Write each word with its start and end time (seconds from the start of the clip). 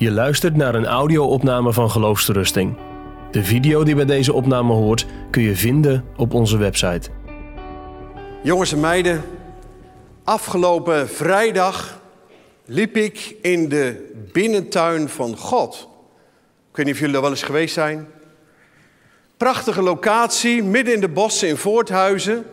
Je 0.00 0.10
luistert 0.10 0.56
naar 0.56 0.74
een 0.74 0.86
audio-opname 0.86 1.72
van 1.72 1.90
Geloofsterusting. 1.90 2.76
De 3.30 3.44
video 3.44 3.84
die 3.84 3.94
bij 3.94 4.04
deze 4.04 4.32
opname 4.32 4.72
hoort 4.72 5.06
kun 5.30 5.42
je 5.42 5.56
vinden 5.56 6.04
op 6.16 6.34
onze 6.34 6.56
website. 6.56 7.10
Jongens 8.42 8.72
en 8.72 8.80
meiden, 8.80 9.24
afgelopen 10.24 11.08
vrijdag 11.08 12.00
liep 12.64 12.96
ik 12.96 13.34
in 13.42 13.68
de 13.68 14.12
binnentuin 14.32 15.08
van 15.08 15.36
God. 15.36 15.88
Ik 16.70 16.76
weet 16.76 16.86
niet 16.86 16.94
of 16.94 17.00
jullie 17.00 17.16
er 17.16 17.22
wel 17.22 17.30
eens 17.30 17.42
geweest 17.42 17.74
zijn. 17.74 18.06
Prachtige 19.36 19.82
locatie, 19.82 20.62
midden 20.62 20.94
in 20.94 21.00
de 21.00 21.08
bossen 21.08 21.48
in 21.48 21.56
Voorthuizen. 21.56 22.44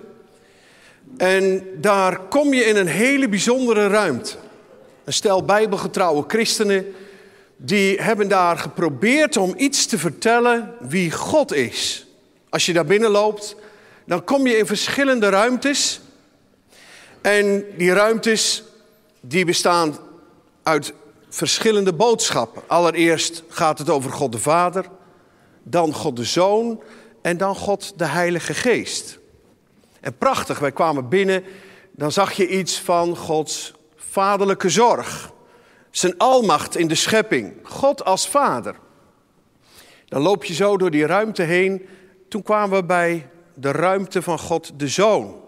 En 1.18 1.68
daar 1.75 2.20
kom 2.20 2.54
je 2.54 2.64
in 2.64 2.75
een 2.75 2.88
hele 2.88 3.29
bijzondere 3.29 3.88
ruimte. 3.88 4.36
Een 5.04 5.14
stel 5.14 5.43
bijbelgetrouwe 5.43 6.23
christenen 6.28 6.86
die 7.57 8.02
hebben 8.02 8.28
daar 8.28 8.57
geprobeerd 8.57 9.38
om 9.38 9.54
iets 9.57 9.86
te 9.86 9.98
vertellen 9.98 10.74
wie 10.79 11.11
God 11.11 11.54
is. 11.54 12.07
Als 12.50 12.65
je 12.65 12.74
daar 12.74 12.86
binnen 12.86 13.10
loopt, 13.10 13.56
dan 14.06 14.24
kom 14.24 14.48
je 14.48 14.57
in 14.57 14.65
verschillende 14.65 15.29
ruimtes. 15.29 16.01
En 17.21 17.65
die 17.78 17.93
ruimtes 17.93 18.64
die 19.21 19.46
bestaan 19.46 19.98
uit 20.64 20.93
verschillende 21.29 21.93
boodschappen. 21.93 22.62
Allereerst 22.68 23.43
gaat 23.50 23.79
het 23.79 23.89
over 23.89 24.12
God 24.12 24.32
de 24.32 24.39
Vader, 24.39 24.86
dan 25.64 25.93
God 25.93 26.15
de 26.15 26.24
Zoon 26.24 26.82
en 27.21 27.37
dan 27.37 27.56
God 27.56 27.93
de 27.98 28.06
Heilige 28.06 28.54
Geest. 28.54 29.20
En 30.00 30.18
prachtig, 30.18 30.60
wij 30.60 30.71
kwamen 30.71 31.10
binnen, 31.10 31.43
dan 31.92 32.12
zag 32.12 32.31
je 32.31 32.48
iets 32.48 32.80
van 32.80 33.17
Gods 33.17 33.73
vaderlijke 33.95 34.70
zorg. 34.70 35.31
Zijn 35.97 36.17
almacht 36.17 36.75
in 36.75 36.88
de 36.88 36.95
schepping. 36.95 37.53
God 37.64 38.06
als 38.06 38.28
vader. 38.28 38.76
Dan 40.06 40.22
loop 40.22 40.44
je 40.44 40.53
zo 40.53 40.78
door 40.78 40.92
die 40.92 41.06
ruimte 41.06 41.44
heen. 41.44 41.86
Toen 42.30 42.44
kwamen 42.44 42.80
we 42.80 42.86
bij 42.86 43.30
de 43.53 43.72
ruimte 43.72 44.22
van 44.22 44.40
God 44.40 44.80
de 44.80 44.88
Zoon. 44.88 45.42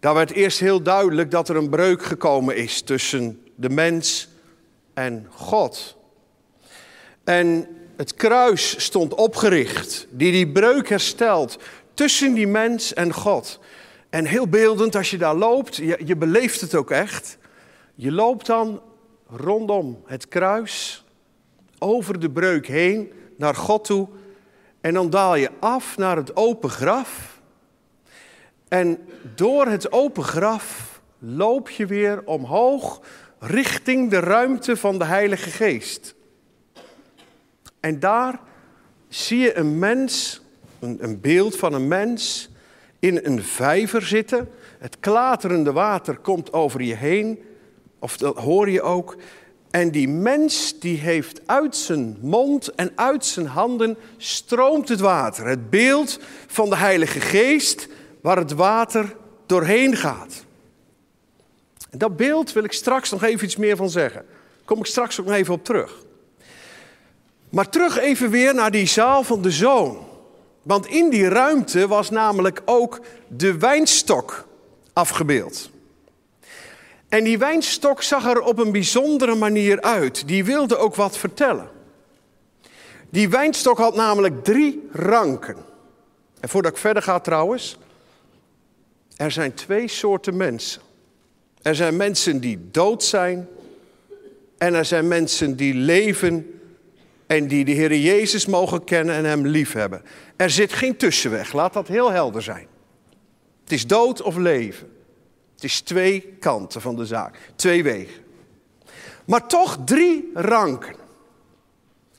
Daar 0.00 0.14
werd 0.14 0.30
eerst 0.30 0.58
heel 0.58 0.82
duidelijk 0.82 1.30
dat 1.30 1.48
er 1.48 1.56
een 1.56 1.70
breuk 1.70 2.04
gekomen 2.04 2.56
is 2.56 2.82
tussen 2.82 3.42
de 3.54 3.68
mens 3.68 4.28
en 4.94 5.26
God. 5.30 5.96
En 7.24 7.68
het 7.96 8.14
kruis 8.14 8.84
stond 8.84 9.14
opgericht, 9.14 10.06
die 10.10 10.32
die 10.32 10.52
breuk 10.52 10.88
herstelt 10.88 11.58
tussen 11.94 12.34
die 12.34 12.46
mens 12.46 12.94
en 12.94 13.12
God. 13.12 13.60
En 14.10 14.24
heel 14.24 14.48
beeldend, 14.48 14.96
als 14.96 15.10
je 15.10 15.18
daar 15.18 15.36
loopt, 15.36 15.76
je, 15.76 16.16
beleeft 16.16 16.60
het 16.60 16.74
ook 16.74 16.90
echt. 16.90 17.38
Je 17.94 18.12
loopt 18.12 18.46
dan 18.46 18.80
rondom 19.26 20.02
het 20.04 20.28
kruis, 20.28 21.04
over 21.78 22.20
de 22.20 22.30
breuk 22.30 22.66
heen, 22.66 23.12
naar 23.36 23.54
God 23.54 23.84
toe. 23.84 24.08
En 24.80 24.94
dan 24.94 25.10
daal 25.10 25.34
je 25.34 25.50
af 25.60 25.96
naar 25.96 26.16
het 26.16 26.36
open 26.36 26.70
graf. 26.70 27.40
En 28.68 29.08
door 29.34 29.66
het 29.66 29.92
open 29.92 30.24
graf 30.24 31.00
loop 31.18 31.70
je 31.70 31.86
weer 31.86 32.22
omhoog 32.24 33.00
richting 33.38 34.10
de 34.10 34.18
ruimte 34.18 34.76
van 34.76 34.98
de 34.98 35.04
Heilige 35.04 35.50
Geest. 35.50 36.14
En 37.80 38.00
daar 38.00 38.40
zie 39.08 39.38
je 39.38 39.56
een 39.56 39.78
mens, 39.78 40.42
een, 40.78 41.20
beeld 41.20 41.56
van 41.56 41.72
een 41.72 41.88
mens, 41.88 42.50
in 42.98 43.20
een 43.22 43.42
vijver 43.42 44.02
zitten. 44.02 44.48
Het 44.78 45.00
klaterende 45.00 45.72
water 45.72 46.16
komt 46.16 46.52
over 46.52 46.82
je 46.82 46.94
heen. 46.94 47.44
Of 48.06 48.16
dat 48.16 48.36
hoor 48.36 48.70
je 48.70 48.82
ook. 48.82 49.16
En 49.70 49.90
die 49.90 50.08
mens 50.08 50.78
die 50.80 50.98
heeft 50.98 51.40
uit 51.46 51.76
zijn 51.76 52.16
mond 52.20 52.74
en 52.74 52.92
uit 52.94 53.24
zijn 53.24 53.46
handen 53.46 53.96
stroomt 54.16 54.88
het 54.88 55.00
water. 55.00 55.46
Het 55.46 55.70
beeld 55.70 56.18
van 56.46 56.70
de 56.70 56.76
Heilige 56.76 57.20
Geest 57.20 57.88
waar 58.20 58.36
het 58.36 58.52
water 58.52 59.16
doorheen 59.46 59.96
gaat. 59.96 60.44
Dat 61.90 62.16
beeld 62.16 62.52
wil 62.52 62.64
ik 62.64 62.72
straks 62.72 63.10
nog 63.10 63.22
even 63.22 63.44
iets 63.44 63.56
meer 63.56 63.76
van 63.76 63.90
zeggen. 63.90 64.24
Daar 64.26 64.64
kom 64.64 64.78
ik 64.78 64.86
straks 64.86 65.20
ook 65.20 65.26
nog 65.26 65.34
even 65.34 65.54
op 65.54 65.64
terug. 65.64 66.04
Maar 67.48 67.68
terug 67.68 67.98
even 67.98 68.30
weer 68.30 68.54
naar 68.54 68.70
die 68.70 68.86
zaal 68.86 69.22
van 69.22 69.42
de 69.42 69.50
zoon. 69.50 70.06
Want 70.62 70.86
in 70.86 71.10
die 71.10 71.28
ruimte 71.28 71.88
was 71.88 72.10
namelijk 72.10 72.62
ook 72.64 73.00
de 73.28 73.58
wijnstok 73.58 74.46
afgebeeld. 74.92 75.70
En 77.08 77.24
die 77.24 77.38
wijnstok 77.38 78.02
zag 78.02 78.26
er 78.26 78.40
op 78.40 78.58
een 78.58 78.72
bijzondere 78.72 79.34
manier 79.34 79.80
uit. 79.80 80.28
Die 80.28 80.44
wilde 80.44 80.76
ook 80.76 80.94
wat 80.94 81.18
vertellen. 81.18 81.68
Die 83.10 83.28
wijnstok 83.28 83.78
had 83.78 83.94
namelijk 83.94 84.44
drie 84.44 84.88
ranken. 84.92 85.56
En 86.40 86.48
voordat 86.48 86.72
ik 86.72 86.78
verder 86.78 87.02
ga 87.02 87.20
trouwens, 87.20 87.76
er 89.16 89.30
zijn 89.30 89.54
twee 89.54 89.88
soorten 89.88 90.36
mensen. 90.36 90.82
Er 91.62 91.74
zijn 91.74 91.96
mensen 91.96 92.40
die 92.40 92.68
dood 92.70 93.04
zijn 93.04 93.48
en 94.58 94.74
er 94.74 94.84
zijn 94.84 95.08
mensen 95.08 95.56
die 95.56 95.74
leven 95.74 96.60
en 97.26 97.48
die 97.48 97.64
de 97.64 97.72
Heer 97.72 97.96
Jezus 97.96 98.46
mogen 98.46 98.84
kennen 98.84 99.14
en 99.14 99.24
Hem 99.24 99.46
liefhebben. 99.46 100.02
Er 100.36 100.50
zit 100.50 100.72
geen 100.72 100.96
tussenweg, 100.96 101.52
laat 101.52 101.72
dat 101.72 101.88
heel 101.88 102.10
helder 102.10 102.42
zijn. 102.42 102.66
Het 103.62 103.72
is 103.72 103.86
dood 103.86 104.22
of 104.22 104.36
leven. 104.36 104.95
Is 105.66 105.80
twee 105.80 106.20
kanten 106.20 106.80
van 106.80 106.96
de 106.96 107.06
zaak, 107.06 107.38
twee 107.56 107.82
wegen. 107.82 108.24
Maar 109.24 109.46
toch 109.46 109.78
drie 109.84 110.30
ranken. 110.34 110.94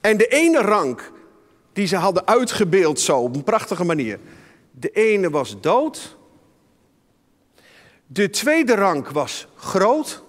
En 0.01 0.17
de 0.17 0.27
ene 0.27 0.61
rank 0.61 1.11
die 1.73 1.87
ze 1.87 1.95
hadden 1.95 2.27
uitgebeeld 2.27 2.99
zo 2.99 3.19
op 3.19 3.35
een 3.35 3.43
prachtige 3.43 3.83
manier. 3.83 4.19
De 4.71 4.89
ene 4.89 5.29
was 5.29 5.61
dood. 5.61 6.17
De 8.07 8.29
tweede 8.29 8.75
rank 8.75 9.09
was 9.09 9.47
groot. 9.55 10.23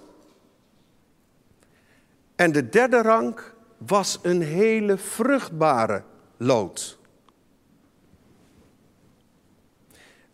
En 2.36 2.52
de 2.52 2.68
derde 2.68 3.02
rank 3.02 3.54
was 3.76 4.18
een 4.22 4.42
hele 4.42 4.98
vruchtbare 4.98 6.02
lood. 6.36 6.98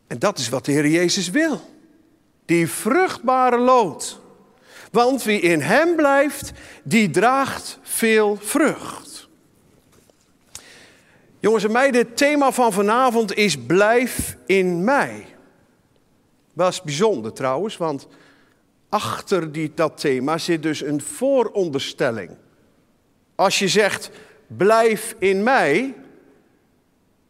En 0.07 0.19
dat 0.19 0.39
is 0.39 0.49
wat 0.49 0.65
de 0.65 0.73
Heer 0.73 0.89
Jezus 0.89 1.31
wil. 1.31 1.73
Die 2.45 2.69
vruchtbare 2.69 3.59
lood. 3.59 4.21
Want 4.91 5.23
wie 5.23 5.41
in 5.41 5.61
hem 5.61 5.97
blijft, 5.97 6.53
die 6.83 7.11
draagt 7.11 7.79
veel 7.83 8.37
vrucht. 8.41 9.29
Jongens 11.41 11.65
en 11.65 11.73
meiden, 11.73 12.01
het 12.01 12.17
thema 12.17 12.53
van 12.53 12.73
vanavond 12.73 13.35
is 13.35 13.57
blijf 13.59 14.37
in 14.47 14.85
mij. 14.85 15.27
Dat 16.53 16.73
is 16.73 16.83
bijzonder 16.83 17.33
trouwens, 17.33 17.77
want 17.77 18.07
achter 18.89 19.75
dat 19.75 20.01
thema 20.01 20.39
zit 20.39 20.63
dus 20.63 20.83
een 20.83 21.01
vooronderstelling. 21.01 22.31
Als 23.35 23.59
je 23.59 23.69
zegt 23.69 24.11
blijf 24.47 25.15
in 25.19 25.43
mij, 25.43 25.95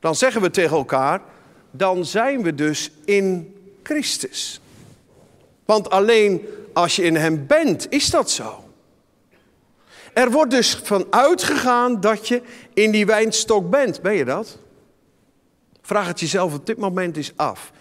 dan 0.01 0.15
zeggen 0.15 0.43
we 0.43 0.51
tegen 0.51 0.77
elkaar, 0.77 1.23
dan 1.71 2.05
zijn 2.05 2.43
we 2.43 2.55
dus 2.55 2.91
in 3.05 3.55
Christus. 3.83 4.61
Want 5.65 5.91
alleen 5.91 6.47
als 6.73 6.97
je 6.97 7.03
in 7.03 7.17
Hem 7.17 7.47
bent, 7.47 7.87
is 7.91 8.11
dat 8.11 8.31
zo. 8.31 8.65
Er 10.13 10.31
wordt 10.31 10.51
dus 10.51 10.81
van 10.83 11.07
uitgegaan 11.11 12.01
dat 12.01 12.29
je 12.29 12.43
in 12.75 12.91
die 12.91 13.07
wijnstok 13.07 13.71
bent. 13.71 14.03
Ben 14.03 14.15
je 14.15 14.25
dat? 14.25 14.59
Vraag 15.83 16.07
het 16.07 16.21
jezelf 16.21 16.55
op 16.55 16.67
dit 16.67 16.77
moment 16.77 17.17
eens 17.17 17.33
af. 17.37 17.73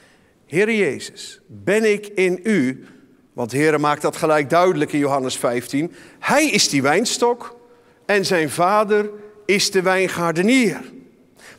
Heer 0.46 0.72
Jezus, 0.72 1.42
ben 1.48 1.92
ik 1.92 2.08
in 2.08 2.40
u? 2.44 2.86
Want 3.34 3.52
de 3.52 3.58
Heer 3.58 3.80
maakt 3.80 4.02
dat 4.02 4.16
gelijk 4.16 4.50
duidelijk 4.50 4.94
in 4.94 5.00
Johannes 5.00 5.38
15. 5.38 5.94
Hij 6.19 6.46
is 6.46 6.69
die 6.69 6.81
wijnstok 6.81 7.56
en 8.06 8.25
zijn 8.25 8.50
vader 8.50 9.10
is 9.46 9.72
de 9.72 9.81
wijngaardenier. 9.81 10.92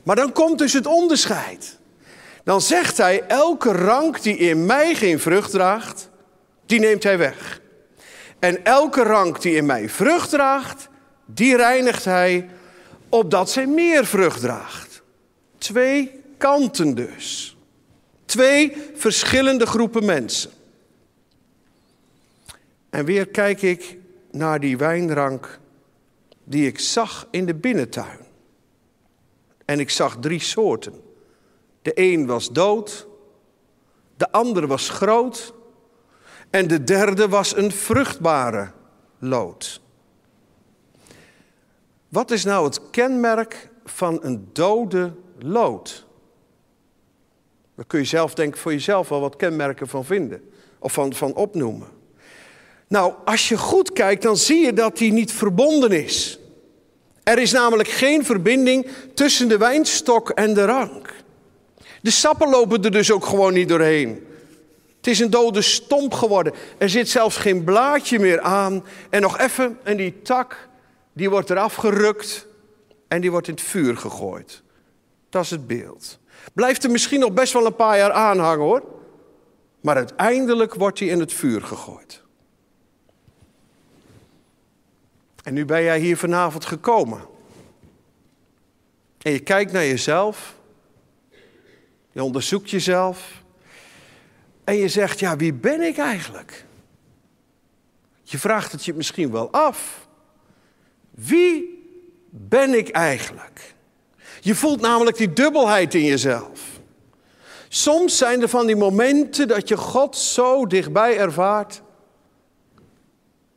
Maar 0.03 0.17
dan 0.17 0.33
komt 0.33 0.59
dus 0.59 0.73
het 0.73 0.87
onderscheid. 0.87 1.79
Dan 2.45 2.61
zegt 2.61 2.97
hij, 2.97 3.23
elke 3.27 3.73
rank 3.73 4.23
die 4.23 4.37
in 4.37 4.67
mij 4.67 4.95
geen 4.95 5.21
vrucht 5.21 5.51
draagt, 5.51 6.11
die 6.67 6.81
neemt 6.81 7.03
hij 7.03 7.19
weg. 7.19 7.61
En 8.39 8.65
elke 8.65 9.03
rank 9.03 9.43
die 9.43 9.55
in 9.55 9.67
mij 9.67 9.89
vrucht 9.89 10.31
draagt, 10.31 10.89
die 11.27 11.57
reinigt 11.57 12.05
hij, 12.05 12.49
opdat 13.09 13.51
zij 13.51 13.67
meer 13.67 14.07
vrucht 14.07 14.41
draagt. 14.41 15.03
Twee 15.59 16.23
kanten 16.39 16.95
dus. 16.95 17.57
Twee 18.25 18.77
verschillende 18.95 19.67
groepen 19.67 20.05
mensen. 20.05 20.51
En 22.91 23.05
weer 23.05 23.29
kijk 23.29 23.63
ik 23.63 23.97
naar 24.31 24.61
die 24.61 24.77
wijnrank 24.77 25.59
die 26.45 26.67
ik 26.67 26.79
zag 26.79 27.27
in 27.31 27.47
de 27.47 27.55
binnentuin. 27.55 28.19
En 29.65 29.81
ik 29.81 29.91
zag 29.91 30.17
drie 30.21 30.41
soorten. 30.41 31.03
De 31.83 31.93
een 31.95 32.27
was 32.27 32.51
dood, 32.51 33.07
de 34.17 34.33
ander 34.33 34.67
was 34.67 34.89
groot 34.89 35.55
en 36.55 36.67
de 36.67 36.85
derde 36.85 37.29
was 37.29 37.57
een 37.57 37.73
vruchtbare 37.73 38.71
lood. 39.19 39.81
Wat 42.09 42.31
is 42.31 42.45
nou 42.45 42.65
het 42.65 42.91
kenmerk 42.91 43.69
van 43.85 44.19
een 44.23 44.49
dode 44.53 45.13
lood? 45.39 46.07
Daar 47.75 47.85
kun 47.87 47.99
je 47.99 48.05
zelf 48.05 48.35
denk 48.35 48.55
ik 48.55 48.61
voor 48.61 48.73
jezelf 48.73 49.09
wel 49.09 49.21
wat 49.21 49.37
kenmerken 49.37 49.89
van 49.89 50.05
vinden. 50.05 50.51
Of 50.79 50.93
van, 50.93 51.15
van 51.15 51.35
opnoemen. 51.35 51.89
Nou, 52.89 53.15
als 53.25 53.49
je 53.49 53.57
goed 53.57 53.93
kijkt, 53.93 54.23
dan 54.23 54.37
zie 54.37 54.65
je 54.65 54.73
dat 54.73 54.97
die 54.97 55.13
niet 55.13 55.33
verbonden 55.33 55.93
is. 55.93 56.39
Er 57.23 57.39
is 57.39 57.53
namelijk 57.53 57.89
geen 57.89 58.25
verbinding 58.25 58.87
tussen 59.15 59.49
de 59.49 59.59
wijnstok 59.59 60.31
en 60.31 60.55
de 60.55 60.65
rank. 60.65 61.15
De 62.03 62.11
sappen 62.11 62.51
lopen 62.51 62.85
er 62.85 62.91
dus 62.91 63.11
ook 63.11 63.27
gewoon 63.27 63.53
niet 63.53 63.69
doorheen. 63.69 64.27
Het 65.05 65.13
is 65.13 65.21
een 65.21 65.31
dode 65.31 65.63
stomp 65.63 66.15
geworden. 66.15 66.53
Er 66.79 66.89
zit 66.89 67.09
zelfs 67.09 67.37
geen 67.37 67.65
blaadje 67.65 68.19
meer 68.19 68.41
aan. 68.41 68.85
En 69.11 69.21
nog 69.21 69.39
even, 69.39 69.79
en 69.83 69.97
die 69.97 70.23
tak, 70.23 70.69
die 71.13 71.31
wordt 71.31 71.51
eraf 71.51 71.75
gerukt 71.75 72.47
en 73.09 73.21
die 73.21 73.31
wordt 73.31 73.49
in 73.49 73.55
het 73.55 73.63
vuur 73.63 73.97
gegooid. 73.97 74.63
Dat 75.29 75.45
is 75.45 75.51
het 75.51 75.67
beeld. 75.67 76.19
Blijft 76.53 76.85
er 76.85 76.91
misschien 76.91 77.21
nog 77.21 77.33
best 77.33 77.53
wel 77.53 77.67
een 77.67 77.75
paar 77.75 77.97
jaar 77.97 78.13
aanhangen 78.13 78.65
hoor. 78.65 78.83
Maar 79.81 79.97
uiteindelijk 79.97 80.75
wordt 80.75 80.99
hij 80.99 81.09
in 81.09 81.21
het 81.21 81.33
vuur 81.33 81.63
gegooid. 81.63 82.23
En 85.43 85.55
nu 85.55 85.65
ben 85.65 85.83
jij 85.83 85.99
hier 85.99 86.17
vanavond 86.17 86.65
gekomen. 86.65 87.21
En 89.23 89.33
je 89.33 89.41
kijkt 89.41 89.73
naar 89.73 89.87
jezelf. 89.87 90.55
Je 92.13 92.23
onderzoekt 92.23 92.71
jezelf. 92.71 93.43
En 94.65 94.77
je 94.77 94.89
zegt, 94.89 95.19
ja, 95.19 95.37
wie 95.37 95.53
ben 95.53 95.81
ik 95.81 95.99
eigenlijk? 95.99 96.65
Je 98.23 98.39
vraagt 98.39 98.73
het 98.73 98.85
je 98.85 98.95
misschien 98.95 99.31
wel 99.31 99.51
af. 99.51 100.09
Wie 101.11 101.83
ben 102.31 102.75
ik 102.75 102.89
eigenlijk? 102.89 103.75
Je 104.41 104.55
voelt 104.55 104.81
namelijk 104.81 105.17
die 105.17 105.33
dubbelheid 105.33 105.95
in 105.95 106.05
jezelf. 106.05 106.61
Soms 107.69 108.19
zijn 108.19 108.43
er 108.43 108.49
van 108.49 108.67
die 108.67 108.77
momenten 108.77 109.49
dat 109.49 109.69
je 109.69 109.77
God 109.77 110.17
zo 110.17 110.67
dichtbij 110.67 111.19
ervaart. 111.19 111.83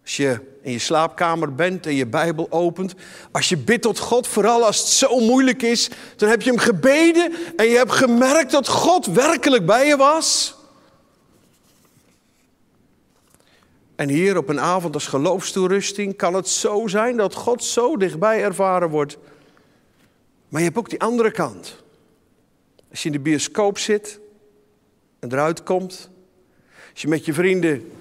Als 0.03 0.17
je 0.17 0.39
in 0.61 0.71
je 0.71 0.79
slaapkamer 0.79 1.55
bent 1.55 1.85
en 1.85 1.95
je 1.95 2.07
Bijbel 2.07 2.47
opent. 2.49 2.93
Als 3.31 3.49
je 3.49 3.57
bidt 3.57 3.81
tot 3.81 3.99
God, 3.99 4.27
vooral 4.27 4.65
als 4.65 4.77
het 4.77 4.87
zo 4.87 5.19
moeilijk 5.19 5.61
is. 5.61 5.89
Dan 6.15 6.29
heb 6.29 6.41
je 6.41 6.49
hem 6.49 6.59
gebeden 6.59 7.33
en 7.55 7.65
je 7.65 7.77
hebt 7.77 7.91
gemerkt 7.91 8.51
dat 8.51 8.67
God 8.67 9.05
werkelijk 9.05 9.65
bij 9.65 9.87
je 9.87 9.97
was. 9.97 10.56
En 13.97 14.09
hier 14.09 14.37
op 14.37 14.49
een 14.49 14.59
avond 14.59 14.93
als 14.93 15.07
geloofstoerusting 15.07 16.15
kan 16.15 16.33
het 16.33 16.47
zo 16.47 16.87
zijn 16.87 17.17
dat 17.17 17.33
God 17.33 17.63
zo 17.63 17.97
dichtbij 17.97 18.43
ervaren 18.43 18.89
wordt. 18.89 19.17
Maar 20.49 20.61
je 20.61 20.67
hebt 20.67 20.79
ook 20.79 20.89
die 20.89 21.01
andere 21.01 21.31
kant. 21.31 21.83
Als 22.89 23.01
je 23.01 23.05
in 23.05 23.15
de 23.15 23.19
bioscoop 23.19 23.77
zit 23.77 24.19
en 25.19 25.31
eruit 25.31 25.63
komt. 25.63 26.09
Als 26.91 27.01
je 27.01 27.07
met 27.07 27.25
je 27.25 27.33
vrienden 27.33 27.91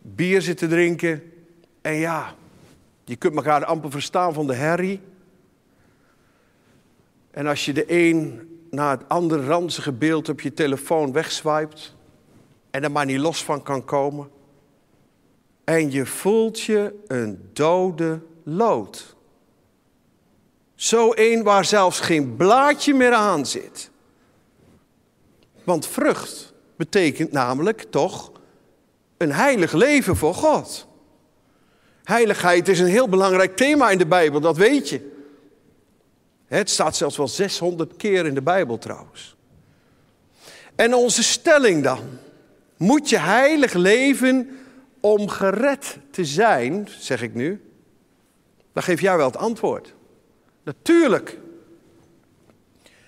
bier 0.00 0.42
zit 0.42 0.58
te 0.58 0.66
drinken. 0.66 1.32
En 1.80 1.94
ja, 1.94 2.34
je 3.04 3.16
kunt 3.16 3.36
elkaar 3.36 3.64
amper 3.64 3.90
verstaan 3.90 4.32
van 4.32 4.46
de 4.46 4.54
herrie. 4.54 5.00
En 7.30 7.46
als 7.46 7.64
je 7.64 7.72
de 7.72 7.84
een 7.86 8.48
na 8.70 8.90
het 8.90 9.08
andere 9.08 9.46
ranzige 9.46 9.92
beeld 9.92 10.28
op 10.28 10.40
je 10.40 10.54
telefoon 10.54 11.12
wegswipet. 11.12 11.94
En 12.70 12.84
er 12.84 12.90
maar 12.90 13.06
niet 13.06 13.18
los 13.18 13.44
van 13.44 13.62
kan 13.62 13.84
komen. 13.84 14.34
En 15.66 15.90
je 15.90 16.06
voelt 16.06 16.60
je 16.60 16.94
een 17.06 17.50
dode 17.52 18.20
lood. 18.42 19.16
Zo 20.74 21.12
een 21.14 21.42
waar 21.42 21.64
zelfs 21.64 22.00
geen 22.00 22.36
blaadje 22.36 22.94
meer 22.94 23.12
aan 23.12 23.46
zit. 23.46 23.90
Want 25.64 25.86
vrucht 25.86 26.52
betekent 26.76 27.32
namelijk 27.32 27.86
toch 27.90 28.32
een 29.16 29.32
heilig 29.32 29.72
leven 29.72 30.16
voor 30.16 30.34
God. 30.34 30.86
Heiligheid 32.04 32.68
is 32.68 32.78
een 32.78 32.86
heel 32.86 33.08
belangrijk 33.08 33.56
thema 33.56 33.90
in 33.90 33.98
de 33.98 34.06
Bijbel, 34.06 34.40
dat 34.40 34.56
weet 34.56 34.88
je. 34.88 35.14
Het 36.46 36.70
staat 36.70 36.96
zelfs 36.96 37.16
wel 37.16 37.28
600 37.28 37.96
keer 37.96 38.26
in 38.26 38.34
de 38.34 38.42
Bijbel 38.42 38.78
trouwens. 38.78 39.36
En 40.74 40.94
onze 40.94 41.22
stelling 41.22 41.82
dan? 41.82 42.00
Moet 42.76 43.08
je 43.08 43.18
heilig 43.18 43.72
leven 43.72 44.58
om 45.12 45.28
gered 45.28 45.98
te 46.10 46.24
zijn, 46.24 46.88
zeg 46.98 47.22
ik 47.22 47.34
nu? 47.34 47.70
Dan 48.72 48.82
geef 48.82 49.00
jij 49.00 49.16
wel 49.16 49.26
het 49.26 49.36
antwoord. 49.36 49.94
Natuurlijk. 50.64 51.38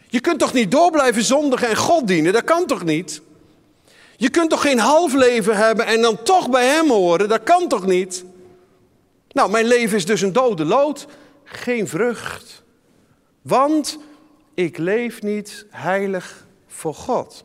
Je 0.09 0.21
kunt 0.21 0.39
toch 0.39 0.53
niet 0.53 0.71
door 0.71 0.91
blijven 0.91 1.23
zondigen 1.23 1.69
en 1.69 1.77
God 1.77 2.07
dienen? 2.07 2.33
Dat 2.33 2.45
kan 2.45 2.67
toch 2.67 2.85
niet? 2.85 3.23
Je 4.17 4.31
kunt 4.31 4.51
toch 4.51 4.61
geen 4.61 4.79
half 4.79 5.15
leven 5.15 5.57
hebben 5.57 5.87
en 5.87 6.03
dan 6.03 6.23
toch 6.23 6.51
bij 6.51 6.67
Hem 6.67 6.89
horen? 6.89 7.29
Dat 7.29 7.43
kan 7.43 7.69
toch 7.69 7.87
niet? 7.87 8.25
Nou, 9.29 9.51
mijn 9.51 9.67
leven 9.67 9.97
is 9.97 10.07
dus 10.07 10.21
een 10.21 10.33
dode 10.33 10.65
lood, 10.65 11.07
geen 11.45 11.89
vrucht. 11.89 12.63
Want 13.43 13.99
ik 14.55 14.79
leef 14.79 15.23
niet 15.23 15.67
heilig 15.71 16.47
voor 16.67 16.95
God. 16.95 17.45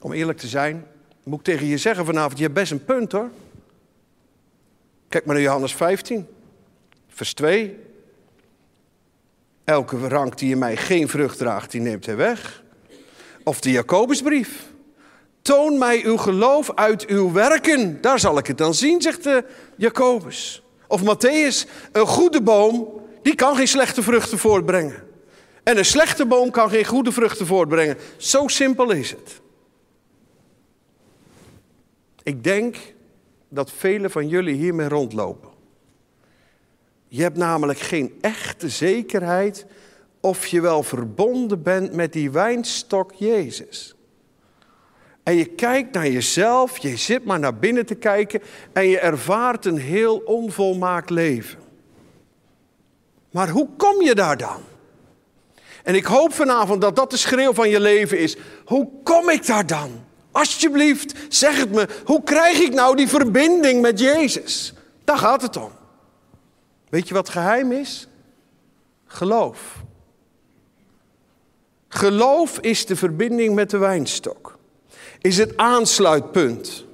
Om 0.00 0.12
eerlijk 0.12 0.38
te 0.38 0.48
zijn, 0.48 0.86
moet 1.22 1.38
ik 1.38 1.44
tegen 1.44 1.66
je 1.66 1.78
zeggen 1.78 2.04
vanavond, 2.04 2.36
je 2.36 2.42
hebt 2.42 2.54
best 2.54 2.72
een 2.72 2.84
punt 2.84 3.12
hoor. 3.12 3.30
Kijk 5.08 5.24
maar 5.24 5.34
naar 5.34 5.44
Johannes 5.44 5.74
15, 5.74 6.26
vers 7.08 7.34
2. 7.34 7.78
Elke 9.64 10.08
rank 10.08 10.38
die 10.38 10.50
in 10.50 10.58
mij 10.58 10.76
geen 10.76 11.08
vrucht 11.08 11.38
draagt, 11.38 11.70
die 11.70 11.80
neemt 11.80 12.06
hij 12.06 12.16
weg. 12.16 12.62
Of 13.44 13.60
de 13.60 13.70
Jacobusbrief. 13.70 14.70
Toon 15.42 15.78
mij 15.78 16.04
uw 16.04 16.16
geloof 16.16 16.74
uit 16.74 17.06
uw 17.06 17.32
werken. 17.32 18.00
Daar 18.00 18.18
zal 18.18 18.38
ik 18.38 18.46
het 18.46 18.58
dan 18.58 18.74
zien, 18.74 19.02
zegt 19.02 19.24
de 19.24 19.44
Jacobus. 19.76 20.62
Of 20.86 21.00
Matthäus, 21.02 21.68
een 21.92 22.06
goede 22.06 22.42
boom, 22.42 23.00
die 23.22 23.34
kan 23.34 23.56
geen 23.56 23.68
slechte 23.68 24.02
vruchten 24.02 24.38
voortbrengen. 24.38 25.02
En 25.62 25.78
een 25.78 25.84
slechte 25.84 26.26
boom 26.26 26.50
kan 26.50 26.70
geen 26.70 26.84
goede 26.84 27.12
vruchten 27.12 27.46
voortbrengen. 27.46 27.96
Zo 28.16 28.48
simpel 28.48 28.90
is 28.90 29.10
het. 29.10 29.41
Ik 32.22 32.44
denk 32.44 32.76
dat 33.48 33.70
velen 33.70 34.10
van 34.10 34.28
jullie 34.28 34.54
hiermee 34.54 34.88
rondlopen. 34.88 35.50
Je 37.08 37.22
hebt 37.22 37.36
namelijk 37.36 37.78
geen 37.78 38.18
echte 38.20 38.68
zekerheid 38.68 39.66
of 40.20 40.46
je 40.46 40.60
wel 40.60 40.82
verbonden 40.82 41.62
bent 41.62 41.92
met 41.92 42.12
die 42.12 42.30
wijnstok 42.30 43.12
Jezus. 43.12 43.94
En 45.22 45.34
je 45.34 45.44
kijkt 45.44 45.92
naar 45.94 46.08
jezelf, 46.08 46.78
je 46.78 46.96
zit 46.96 47.24
maar 47.24 47.38
naar 47.38 47.56
binnen 47.56 47.86
te 47.86 47.94
kijken 47.94 48.42
en 48.72 48.88
je 48.88 48.98
ervaart 48.98 49.64
een 49.64 49.78
heel 49.78 50.16
onvolmaakt 50.18 51.10
leven. 51.10 51.58
Maar 53.30 53.48
hoe 53.48 53.68
kom 53.76 54.02
je 54.02 54.14
daar 54.14 54.36
dan? 54.36 54.60
En 55.82 55.94
ik 55.94 56.04
hoop 56.04 56.32
vanavond 56.32 56.80
dat 56.80 56.96
dat 56.96 57.10
de 57.10 57.16
schreeuw 57.16 57.52
van 57.52 57.68
je 57.68 57.80
leven 57.80 58.18
is. 58.18 58.36
Hoe 58.64 58.88
kom 59.02 59.30
ik 59.30 59.46
daar 59.46 59.66
dan? 59.66 60.04
Alsjeblieft, 60.32 61.14
zeg 61.28 61.56
het 61.56 61.72
me. 61.72 61.88
Hoe 62.04 62.22
krijg 62.22 62.58
ik 62.58 62.72
nou 62.74 62.96
die 62.96 63.08
verbinding 63.08 63.80
met 63.82 63.98
Jezus? 63.98 64.74
Daar 65.04 65.18
gaat 65.18 65.42
het 65.42 65.56
om. 65.56 65.70
Weet 66.88 67.08
je 67.08 67.14
wat 67.14 67.28
geheim 67.28 67.72
is? 67.72 68.08
Geloof. 69.06 69.82
Geloof 71.88 72.58
is 72.58 72.86
de 72.86 72.96
verbinding 72.96 73.54
met 73.54 73.70
de 73.70 73.78
wijnstok. 73.78 74.58
Is 75.20 75.38
het 75.38 75.56
aansluitpunt. 75.56 76.84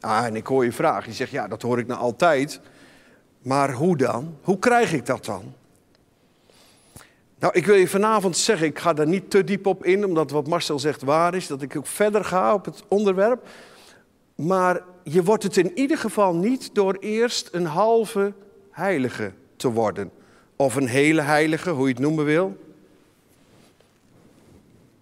Ah, 0.00 0.24
en 0.24 0.36
ik 0.36 0.46
hoor 0.46 0.64
je 0.64 0.72
vraag. 0.72 1.06
Je 1.06 1.12
zegt, 1.12 1.30
ja, 1.30 1.48
dat 1.48 1.62
hoor 1.62 1.78
ik 1.78 1.86
nou 1.86 2.00
altijd. 2.00 2.60
Maar 3.42 3.72
hoe 3.72 3.96
dan? 3.96 4.36
Hoe 4.42 4.58
krijg 4.58 4.92
ik 4.92 5.06
dat 5.06 5.24
dan? 5.24 5.54
Nou, 7.40 7.52
ik 7.54 7.66
wil 7.66 7.74
je 7.74 7.88
vanavond 7.88 8.36
zeggen, 8.36 8.66
ik 8.66 8.78
ga 8.78 8.92
daar 8.92 9.06
niet 9.06 9.30
te 9.30 9.44
diep 9.44 9.66
op 9.66 9.84
in, 9.84 10.04
omdat 10.04 10.30
wat 10.30 10.46
Marcel 10.46 10.78
zegt 10.78 11.02
waar 11.02 11.34
is, 11.34 11.46
dat 11.46 11.62
ik 11.62 11.76
ook 11.76 11.86
verder 11.86 12.24
ga 12.24 12.54
op 12.54 12.64
het 12.64 12.82
onderwerp. 12.88 13.46
Maar 14.34 14.82
je 15.02 15.22
wordt 15.22 15.42
het 15.42 15.56
in 15.56 15.78
ieder 15.78 15.98
geval 15.98 16.34
niet 16.34 16.74
door 16.74 16.96
eerst 17.00 17.48
een 17.52 17.66
halve 17.66 18.32
heilige 18.70 19.32
te 19.56 19.70
worden. 19.70 20.10
Of 20.56 20.74
een 20.74 20.86
hele 20.86 21.20
heilige, 21.20 21.70
hoe 21.70 21.86
je 21.86 21.92
het 21.92 22.02
noemen 22.02 22.24
wil. 22.24 22.56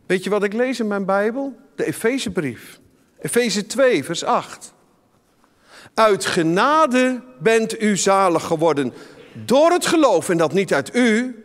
Weet 0.07 0.25
je 0.25 0.31
wat 0.31 0.43
ik 0.43 0.53
lees 0.53 0.81
in 0.81 0.87
mijn 0.87 1.05
Bijbel? 1.05 1.57
De 1.75 1.85
Efezebrief. 1.85 2.81
Efeze 3.19 3.67
2, 3.67 4.05
vers 4.05 4.25
8. 4.25 4.73
Uit 5.95 6.27
genade 6.27 7.21
bent 7.39 7.83
u 7.83 7.97
zalig 7.97 8.45
geworden 8.45 8.93
door 9.45 9.71
het 9.71 9.87
geloof 9.87 10.29
en 10.29 10.37
dat 10.37 10.53
niet 10.53 10.75
uit 10.75 10.95
u. 10.95 11.43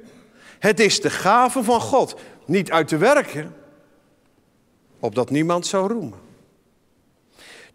Het 0.63 0.79
is 0.79 1.01
de 1.01 1.09
gave 1.09 1.63
van 1.63 1.81
God, 1.81 2.19
niet 2.45 2.71
uit 2.71 2.87
te 2.87 2.97
werken, 2.97 3.55
opdat 4.99 5.29
niemand 5.29 5.65
zou 5.65 5.87
roemen. 5.87 6.19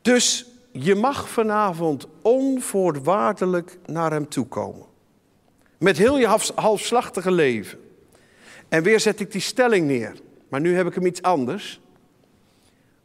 Dus 0.03 0.47
je 0.73 0.95
mag 0.95 1.29
vanavond 1.29 2.07
onvoorwaardelijk 2.23 3.79
naar 3.87 4.11
Hem 4.11 4.29
toe 4.29 4.47
komen. 4.47 4.87
Met 5.79 5.97
heel 5.97 6.19
je 6.19 6.39
halfslachtige 6.55 7.31
leven. 7.31 7.79
En 8.69 8.83
weer 8.83 9.01
zet 9.01 9.21
ik 9.21 9.33
die 9.33 9.41
stelling 9.41 9.87
neer. 9.87 10.15
Maar 10.49 10.61
nu 10.61 10.77
heb 10.77 10.87
ik 10.87 10.95
hem 10.95 11.07
iets 11.07 11.23
anders. 11.23 11.81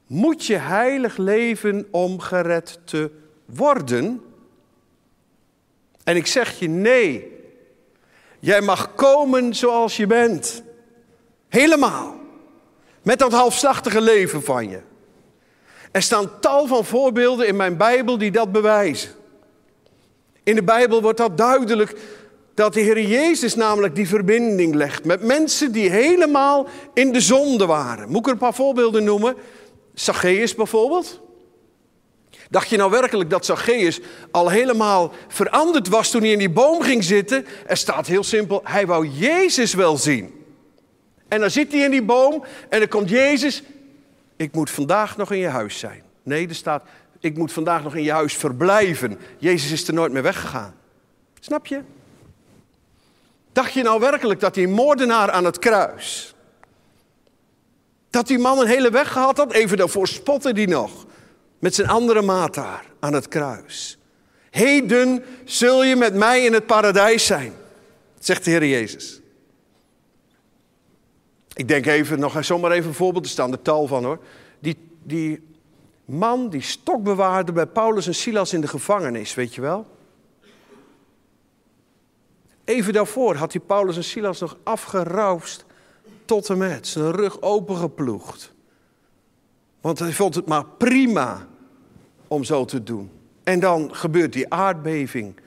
Moet 0.07 0.45
je 0.45 0.57
heilig 0.57 1.17
leven 1.17 1.87
om 1.91 2.19
gered 2.19 2.79
te 2.83 3.11
worden? 3.45 4.21
En 6.03 6.15
ik 6.15 6.27
zeg 6.27 6.59
je 6.59 6.67
nee. 6.67 7.32
Jij 8.43 8.61
mag 8.61 8.95
komen 8.95 9.55
zoals 9.55 9.97
je 9.97 10.07
bent. 10.07 10.63
Helemaal. 11.49 12.15
Met 13.01 13.19
dat 13.19 13.31
halfslachtige 13.31 14.01
leven 14.01 14.43
van 14.43 14.69
je. 14.69 14.79
Er 15.91 16.01
staan 16.01 16.39
tal 16.39 16.67
van 16.67 16.85
voorbeelden 16.85 17.47
in 17.47 17.55
mijn 17.55 17.77
Bijbel 17.77 18.17
die 18.17 18.31
dat 18.31 18.51
bewijzen. 18.51 19.11
In 20.43 20.55
de 20.55 20.63
Bijbel 20.63 21.01
wordt 21.01 21.17
dat 21.17 21.37
duidelijk 21.37 21.95
dat 22.53 22.73
de 22.73 22.79
Heer 22.79 23.01
Jezus 23.01 23.55
namelijk 23.55 23.95
die 23.95 24.07
verbinding 24.07 24.75
legt 24.75 25.05
met 25.05 25.21
mensen 25.21 25.71
die 25.71 25.89
helemaal 25.89 26.67
in 26.93 27.11
de 27.11 27.21
zonde 27.21 27.65
waren. 27.65 28.09
Moet 28.09 28.19
ik 28.19 28.25
er 28.25 28.31
een 28.31 28.37
paar 28.37 28.53
voorbeelden 28.53 29.03
noemen? 29.03 29.35
Zacchaeus 29.93 30.55
bijvoorbeeld. 30.55 31.21
Dacht 32.49 32.69
je 32.69 32.77
nou 32.77 32.91
werkelijk 32.91 33.29
dat 33.29 33.45
Zacchaeus 33.45 33.99
al 34.31 34.49
helemaal 34.49 35.13
veranderd 35.27 35.87
was 35.87 36.11
toen 36.11 36.21
hij 36.21 36.31
in 36.31 36.37
die 36.37 36.49
boom 36.49 36.81
ging 36.81 37.03
zitten? 37.03 37.45
Er 37.67 37.77
staat 37.77 38.07
heel 38.07 38.23
simpel, 38.23 38.61
hij 38.63 38.85
wou 38.85 39.07
Jezus 39.07 39.73
wel 39.73 39.97
zien. 39.97 40.45
En 41.27 41.39
dan 41.39 41.51
zit 41.51 41.71
hij 41.71 41.81
in 41.81 41.91
die 41.91 42.03
boom 42.03 42.45
en 42.69 42.79
dan 42.79 42.87
komt 42.87 43.09
Jezus. 43.09 43.63
Ik 44.35 44.53
moet 44.53 44.69
vandaag 44.69 45.17
nog 45.17 45.31
in 45.31 45.37
je 45.37 45.47
huis 45.47 45.79
zijn. 45.79 46.03
Nee, 46.23 46.47
er 46.47 46.55
staat, 46.55 46.83
ik 47.19 47.37
moet 47.37 47.51
vandaag 47.51 47.83
nog 47.83 47.95
in 47.95 48.03
je 48.03 48.11
huis 48.11 48.33
verblijven. 48.33 49.19
Jezus 49.37 49.71
is 49.71 49.87
er 49.87 49.93
nooit 49.93 50.11
meer 50.11 50.23
weggegaan. 50.23 50.75
Snap 51.39 51.65
je? 51.65 51.81
Dacht 53.51 53.73
je 53.73 53.83
nou 53.83 53.99
werkelijk 53.99 54.39
dat 54.39 54.53
die 54.53 54.67
moordenaar 54.67 55.31
aan 55.31 55.45
het 55.45 55.59
kruis, 55.59 56.35
dat 58.09 58.27
die 58.27 58.39
man 58.39 58.59
een 58.59 58.67
hele 58.67 58.89
weg 58.89 59.11
gehad 59.11 59.37
had? 59.37 59.51
Even 59.51 59.77
daarvoor 59.77 60.07
spotte 60.07 60.53
die 60.53 60.67
nog 60.67 61.05
met 61.63 61.75
zijn 61.75 61.87
andere 61.87 62.21
maat 62.21 62.53
daar 62.53 62.85
aan 62.99 63.13
het 63.13 63.27
kruis. 63.27 63.97
Heden 64.49 65.23
zul 65.45 65.83
je 65.83 65.95
met 65.95 66.13
mij 66.13 66.45
in 66.45 66.53
het 66.53 66.65
paradijs 66.65 67.25
zijn, 67.25 67.53
zegt 68.19 68.45
de 68.45 68.51
Heer 68.51 68.65
Jezus. 68.65 69.21
Ik 71.53 71.67
denk 71.67 71.85
even, 71.85 72.19
nog 72.19 72.45
zomaar 72.45 72.71
even 72.71 72.87
een 72.89 72.95
voorbeeld, 72.95 73.25
er 73.25 73.31
staan 73.31 73.51
er 73.51 73.61
tal 73.61 73.87
van 73.87 74.03
hoor. 74.03 74.19
Die, 74.59 74.77
die 75.03 75.43
man 76.05 76.49
die 76.49 76.61
stokbewaarde 76.61 77.51
bij 77.51 77.65
Paulus 77.67 78.07
en 78.07 78.15
Silas 78.15 78.53
in 78.53 78.61
de 78.61 78.67
gevangenis, 78.67 79.33
weet 79.33 79.55
je 79.55 79.61
wel? 79.61 79.87
Even 82.63 82.93
daarvoor 82.93 83.35
had 83.35 83.53
hij 83.53 83.61
Paulus 83.61 83.95
en 83.95 84.03
Silas 84.03 84.39
nog 84.39 84.57
afgeroust 84.63 85.65
tot 86.25 86.49
en 86.49 86.57
met, 86.57 86.87
zijn 86.87 87.11
rug 87.11 87.41
opengeploegd. 87.41 88.53
Want 89.81 89.99
hij 89.99 90.11
vond 90.11 90.35
het 90.35 90.45
maar 90.45 90.65
prima 90.65 91.51
om 92.33 92.43
zo 92.43 92.65
te 92.65 92.83
doen. 92.83 93.11
En 93.43 93.59
dan 93.59 93.95
gebeurt 93.95 94.33
die 94.33 94.53
aardbeving 94.53 95.39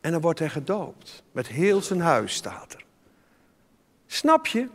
en 0.00 0.12
dan 0.12 0.20
wordt 0.20 0.38
hij 0.38 0.48
gedoopt. 0.48 1.22
Met 1.32 1.46
heel 1.46 1.82
zijn 1.82 2.00
huis 2.00 2.34
staat 2.34 2.72
er. 2.72 2.84
Snap 4.06 4.46
je? 4.46 4.68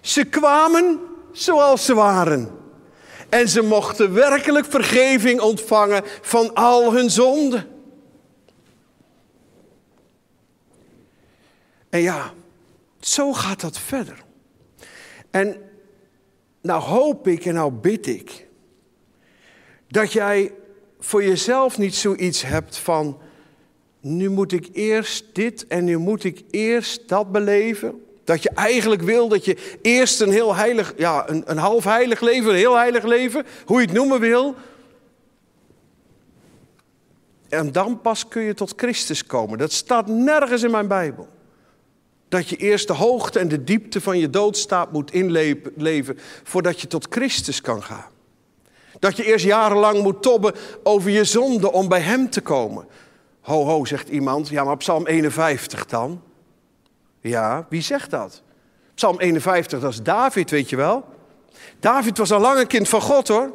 Ze 0.00 0.24
kwamen 0.24 1.00
zoals 1.32 1.84
ze 1.84 1.94
waren. 1.94 2.58
En 3.28 3.48
ze 3.48 3.62
mochten 3.62 4.12
werkelijk 4.12 4.66
vergeving 4.66 5.40
ontvangen 5.40 6.02
van 6.20 6.54
al 6.54 6.92
hun 6.92 7.10
zonden. 7.10 7.68
En 11.88 12.00
ja, 12.00 12.32
zo 13.00 13.32
gaat 13.32 13.60
dat 13.60 13.78
verder. 13.78 14.24
En 15.30 15.56
nou 16.60 16.82
hoop 16.82 17.28
ik 17.28 17.44
en 17.44 17.54
nou 17.54 17.72
bid 17.72 18.06
ik 18.06 18.46
dat 19.88 20.12
jij 20.12 20.52
voor 20.98 21.24
jezelf 21.24 21.78
niet 21.78 21.94
zoiets 21.94 22.42
hebt 22.42 22.78
van, 22.78 23.18
nu 24.00 24.30
moet 24.30 24.52
ik 24.52 24.68
eerst 24.72 25.24
dit 25.32 25.66
en 25.66 25.84
nu 25.84 25.96
moet 25.96 26.24
ik 26.24 26.42
eerst 26.50 27.08
dat 27.08 27.32
beleven. 27.32 28.04
Dat 28.24 28.42
je 28.42 28.50
eigenlijk 28.50 29.02
wil 29.02 29.28
dat 29.28 29.44
je 29.44 29.78
eerst 29.82 30.20
een 30.20 30.30
heel 30.30 30.54
heilig, 30.54 30.94
ja, 30.96 31.28
een, 31.28 31.42
een 31.46 31.58
half 31.58 31.84
heilig 31.84 32.20
leven, 32.20 32.50
een 32.50 32.56
heel 32.56 32.76
heilig 32.76 33.04
leven, 33.04 33.46
hoe 33.66 33.80
je 33.80 33.86
het 33.86 33.96
noemen 33.96 34.20
wil. 34.20 34.54
En 37.48 37.72
dan 37.72 38.00
pas 38.00 38.28
kun 38.28 38.42
je 38.42 38.54
tot 38.54 38.72
Christus 38.76 39.26
komen. 39.26 39.58
Dat 39.58 39.72
staat 39.72 40.06
nergens 40.06 40.62
in 40.62 40.70
mijn 40.70 40.88
Bijbel. 40.88 41.28
Dat 42.28 42.48
je 42.48 42.56
eerst 42.56 42.86
de 42.86 42.92
hoogte 42.92 43.38
en 43.38 43.48
de 43.48 43.64
diepte 43.64 44.00
van 44.00 44.18
je 44.18 44.30
doodstaat 44.30 44.92
moet 44.92 45.12
inleven 45.12 46.18
voordat 46.42 46.80
je 46.80 46.86
tot 46.86 47.06
Christus 47.10 47.60
kan 47.60 47.82
gaan. 47.82 48.14
Dat 48.98 49.16
je 49.16 49.24
eerst 49.24 49.44
jarenlang 49.44 50.02
moet 50.02 50.22
tobben 50.22 50.54
over 50.82 51.10
je 51.10 51.24
zonde 51.24 51.72
om 51.72 51.88
bij 51.88 52.00
Hem 52.00 52.30
te 52.30 52.40
komen. 52.40 52.86
Ho, 53.40 53.64
ho, 53.64 53.84
zegt 53.84 54.08
iemand. 54.08 54.48
Ja, 54.48 54.64
maar 54.64 54.76
Psalm 54.76 55.06
51 55.06 55.86
dan? 55.86 56.22
Ja, 57.20 57.66
wie 57.68 57.82
zegt 57.82 58.10
dat? 58.10 58.42
Psalm 58.94 59.20
51, 59.20 59.80
dat 59.80 59.92
is 59.92 60.02
David, 60.02 60.50
weet 60.50 60.70
je 60.70 60.76
wel. 60.76 61.04
David 61.80 62.18
was 62.18 62.32
al 62.32 62.40
lang 62.40 62.58
een 62.58 62.66
kind 62.66 62.88
van 62.88 63.00
God 63.00 63.28
hoor. 63.28 63.52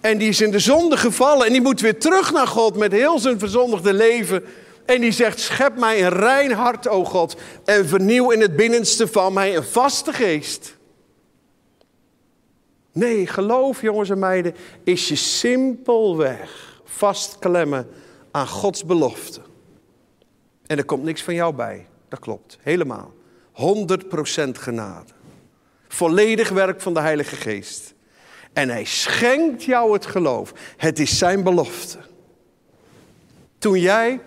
En 0.00 0.18
die 0.18 0.28
is 0.28 0.40
in 0.40 0.50
de 0.50 0.58
zonde 0.58 0.96
gevallen 0.96 1.46
en 1.46 1.52
die 1.52 1.62
moet 1.62 1.80
weer 1.80 1.98
terug 1.98 2.32
naar 2.32 2.46
God 2.46 2.76
met 2.76 2.92
heel 2.92 3.18
zijn 3.18 3.38
verzondigde 3.38 3.92
leven. 3.92 4.44
En 4.86 5.00
die 5.00 5.12
zegt, 5.12 5.40
schep 5.40 5.78
mij 5.78 6.04
een 6.04 6.12
rein 6.12 6.52
hart, 6.52 6.88
o 6.88 7.04
God, 7.04 7.36
en 7.64 7.88
vernieuw 7.88 8.30
in 8.30 8.40
het 8.40 8.56
binnenste 8.56 9.08
van 9.08 9.32
mij 9.32 9.56
een 9.56 9.64
vaste 9.64 10.12
geest. 10.12 10.76
Nee, 12.92 13.26
geloof, 13.26 13.80
jongens 13.80 14.10
en 14.10 14.18
meiden, 14.18 14.54
is 14.84 15.08
je 15.08 15.16
simpelweg 15.16 16.80
vastklemmen 16.84 17.88
aan 18.30 18.48
Gods 18.48 18.84
belofte. 18.84 19.40
En 20.66 20.78
er 20.78 20.84
komt 20.84 21.02
niks 21.02 21.22
van 21.22 21.34
jou 21.34 21.54
bij. 21.54 21.86
Dat 22.08 22.18
klopt, 22.18 22.58
helemaal. 22.60 23.12
100% 23.52 23.54
genade. 24.52 25.12
Volledig 25.88 26.48
werk 26.48 26.80
van 26.80 26.94
de 26.94 27.00
Heilige 27.00 27.36
Geest. 27.36 27.94
En 28.52 28.68
hij 28.68 28.84
schenkt 28.84 29.64
jou 29.64 29.92
het 29.92 30.06
geloof. 30.06 30.52
Het 30.76 30.98
is 30.98 31.18
zijn 31.18 31.42
belofte. 31.42 31.98
Toen 33.58 33.80
jij, 33.80 34.20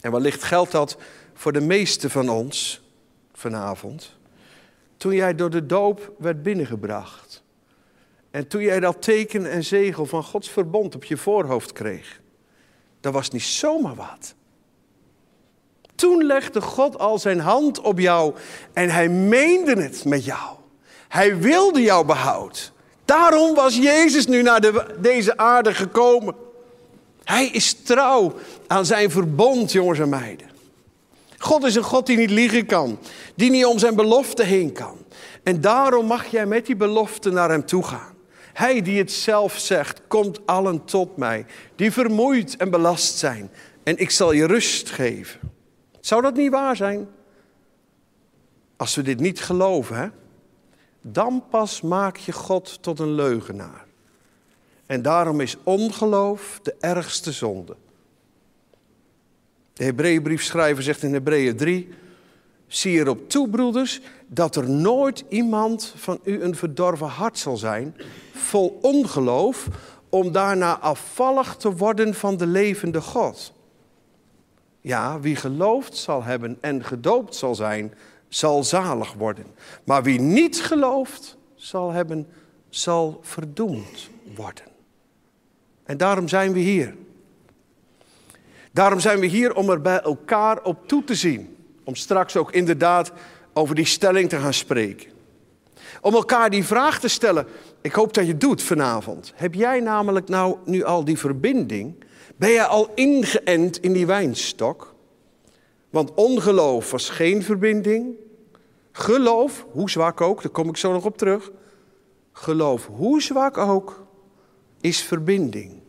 en 0.00 0.12
wellicht 0.12 0.42
geldt 0.42 0.72
dat 0.72 0.96
voor 1.34 1.52
de 1.52 1.60
meeste 1.60 2.10
van 2.10 2.28
ons 2.28 2.82
vanavond, 3.32 4.16
toen 4.96 5.14
jij 5.14 5.34
door 5.34 5.50
de 5.50 5.66
doop 5.66 6.12
werd 6.18 6.42
binnengebracht. 6.42 7.21
En 8.32 8.48
toen 8.48 8.62
jij 8.62 8.80
dat 8.80 9.02
teken 9.02 9.50
en 9.50 9.64
zegel 9.64 10.06
van 10.06 10.22
Gods 10.22 10.50
verbond 10.50 10.94
op 10.94 11.04
je 11.04 11.16
voorhoofd 11.16 11.72
kreeg. 11.72 12.20
Dat 13.00 13.12
was 13.12 13.30
niet 13.30 13.42
zomaar 13.42 13.94
wat. 13.94 14.34
Toen 15.94 16.24
legde 16.24 16.60
God 16.60 16.98
al 16.98 17.18
zijn 17.18 17.40
hand 17.40 17.80
op 17.80 17.98
jou 17.98 18.34
en 18.72 18.90
hij 18.90 19.08
meende 19.08 19.82
het 19.82 20.04
met 20.04 20.24
jou. 20.24 20.56
Hij 21.08 21.38
wilde 21.38 21.82
jou 21.82 22.06
behoud. 22.06 22.72
Daarom 23.04 23.54
was 23.54 23.76
Jezus 23.76 24.26
nu 24.26 24.42
naar 24.42 24.60
de, 24.60 24.96
deze 24.98 25.36
aarde 25.36 25.74
gekomen. 25.74 26.34
Hij 27.24 27.46
is 27.46 27.72
trouw 27.72 28.34
aan 28.66 28.86
zijn 28.86 29.10
verbond, 29.10 29.72
jongens 29.72 29.98
en 29.98 30.08
meiden. 30.08 30.50
God 31.38 31.64
is 31.64 31.74
een 31.74 31.82
God 31.82 32.06
die 32.06 32.16
niet 32.16 32.30
liegen 32.30 32.66
kan, 32.66 32.98
die 33.34 33.50
niet 33.50 33.64
om 33.64 33.78
zijn 33.78 33.94
belofte 33.94 34.42
heen 34.42 34.72
kan. 34.72 34.96
En 35.42 35.60
daarom 35.60 36.06
mag 36.06 36.26
jij 36.26 36.46
met 36.46 36.66
die 36.66 36.76
belofte 36.76 37.30
naar 37.30 37.50
hem 37.50 37.66
toe 37.66 37.82
gaan. 37.82 38.11
Hij 38.52 38.82
die 38.82 38.98
het 38.98 39.12
zelf 39.12 39.58
zegt, 39.58 40.00
komt 40.06 40.46
allen 40.46 40.84
tot 40.84 41.16
mij, 41.16 41.46
die 41.76 41.92
vermoeid 41.92 42.56
en 42.56 42.70
belast 42.70 43.18
zijn, 43.18 43.50
en 43.82 43.98
ik 43.98 44.10
zal 44.10 44.32
je 44.32 44.46
rust 44.46 44.90
geven. 44.90 45.40
Zou 46.00 46.22
dat 46.22 46.34
niet 46.34 46.50
waar 46.50 46.76
zijn? 46.76 47.08
Als 48.76 48.94
we 48.94 49.02
dit 49.02 49.20
niet 49.20 49.40
geloven, 49.40 49.96
hè? 49.96 50.08
dan 51.02 51.44
pas 51.50 51.80
maak 51.80 52.16
je 52.16 52.32
God 52.32 52.82
tot 52.82 52.98
een 52.98 53.14
leugenaar. 53.14 53.84
En 54.86 55.02
daarom 55.02 55.40
is 55.40 55.56
ongeloof 55.62 56.60
de 56.62 56.74
ergste 56.80 57.32
zonde. 57.32 57.76
De 59.72 59.84
Hebreeënbriefschrijver 59.84 60.82
zegt 60.82 61.02
in 61.02 61.12
Hebreeën 61.12 61.56
3: 61.56 61.88
Zie 62.72 62.98
erop 62.98 63.28
toe, 63.28 63.48
broeders, 63.48 64.00
dat 64.26 64.56
er 64.56 64.70
nooit 64.70 65.24
iemand 65.28 65.92
van 65.96 66.20
u 66.24 66.42
een 66.42 66.54
verdorven 66.54 67.06
hart 67.06 67.38
zal 67.38 67.56
zijn, 67.56 67.96
vol 68.34 68.78
ongeloof, 68.82 69.68
om 70.08 70.32
daarna 70.32 70.78
afvallig 70.78 71.56
te 71.56 71.76
worden 71.76 72.14
van 72.14 72.36
de 72.36 72.46
levende 72.46 73.00
God. 73.00 73.52
Ja, 74.80 75.20
wie 75.20 75.36
geloofd 75.36 75.96
zal 75.96 76.22
hebben 76.22 76.58
en 76.60 76.84
gedoopt 76.84 77.34
zal 77.34 77.54
zijn, 77.54 77.94
zal 78.28 78.64
zalig 78.64 79.12
worden. 79.12 79.46
Maar 79.84 80.02
wie 80.02 80.20
niet 80.20 80.62
geloofd 80.62 81.36
zal 81.54 81.90
hebben, 81.90 82.26
zal 82.68 83.18
verdoemd 83.22 84.08
worden. 84.36 84.66
En 85.84 85.96
daarom 85.96 86.28
zijn 86.28 86.52
we 86.52 86.60
hier. 86.60 86.94
Daarom 88.72 89.00
zijn 89.00 89.20
we 89.20 89.26
hier 89.26 89.54
om 89.54 89.70
er 89.70 89.80
bij 89.80 90.00
elkaar 90.00 90.62
op 90.62 90.88
toe 90.88 91.04
te 91.04 91.14
zien. 91.14 91.56
Om 91.92 91.98
straks 91.98 92.36
ook 92.36 92.52
inderdaad 92.52 93.12
over 93.52 93.74
die 93.74 93.84
stelling 93.84 94.28
te 94.28 94.36
gaan 94.36 94.54
spreken. 94.54 95.10
Om 96.00 96.14
elkaar 96.14 96.50
die 96.50 96.64
vraag 96.64 97.00
te 97.00 97.08
stellen. 97.08 97.46
Ik 97.80 97.92
hoop 97.92 98.14
dat 98.14 98.24
je 98.24 98.30
het 98.30 98.40
doet 98.40 98.62
vanavond. 98.62 99.32
Heb 99.34 99.54
jij 99.54 99.80
namelijk 99.80 100.28
nou 100.28 100.56
nu 100.64 100.84
al 100.84 101.04
die 101.04 101.18
verbinding? 101.18 102.04
Ben 102.36 102.50
je 102.50 102.66
al 102.66 102.90
ingeënt 102.94 103.78
in 103.78 103.92
die 103.92 104.06
wijnstok? 104.06 104.94
Want 105.90 106.14
ongeloof 106.14 106.90
was 106.90 107.10
geen 107.10 107.42
verbinding. 107.42 108.14
Geloof, 108.92 109.66
hoe 109.70 109.90
zwak 109.90 110.20
ook, 110.20 110.42
daar 110.42 110.52
kom 110.52 110.68
ik 110.68 110.76
zo 110.76 110.92
nog 110.92 111.04
op 111.04 111.18
terug. 111.18 111.50
Geloof, 112.32 112.86
hoe 112.86 113.22
zwak 113.22 113.58
ook, 113.58 114.06
is 114.80 115.02
verbinding. 115.02 115.80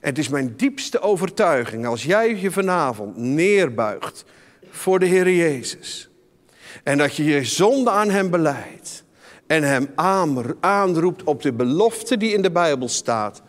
Het 0.00 0.18
is 0.18 0.28
mijn 0.28 0.56
diepste 0.56 1.00
overtuiging 1.00 1.86
als 1.86 2.04
jij 2.04 2.36
je 2.36 2.50
vanavond 2.50 3.16
neerbuigt 3.16 4.24
voor 4.70 4.98
de 4.98 5.06
Heer 5.06 5.30
Jezus. 5.30 6.08
En 6.84 6.98
dat 6.98 7.16
je 7.16 7.24
je 7.24 7.44
zonde 7.44 7.90
aan 7.90 8.10
Hem 8.10 8.30
beleidt. 8.30 9.04
En 9.46 9.62
Hem 9.62 9.88
aanroept 10.60 11.24
op 11.24 11.42
de 11.42 11.52
belofte 11.52 12.16
die 12.16 12.32
in 12.32 12.42
de 12.42 12.50
Bijbel 12.50 12.88
staat. 12.88 13.42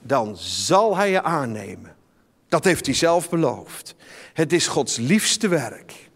Dan 0.00 0.36
zal 0.36 0.96
Hij 0.96 1.10
je 1.10 1.22
aannemen. 1.22 1.96
Dat 2.48 2.64
heeft 2.64 2.86
Hij 2.86 2.94
zelf 2.94 3.30
beloofd. 3.30 3.94
Het 4.32 4.52
is 4.52 4.66
Gods 4.66 4.96
liefste 4.96 5.48
werk. 5.48 6.10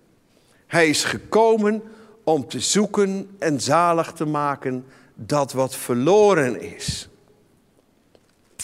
Hij 0.67 0.88
is 0.88 1.05
gekomen 1.05 1.83
om 2.25 2.49
te 2.49 2.61
zoeken 2.61 3.31
en 3.38 3.61
zalig 3.61 4.12
te 4.12 4.25
maken 4.25 4.85
dat 5.15 5.53
wat 5.53 5.76
verloren 5.76 6.61
is. 6.61 7.09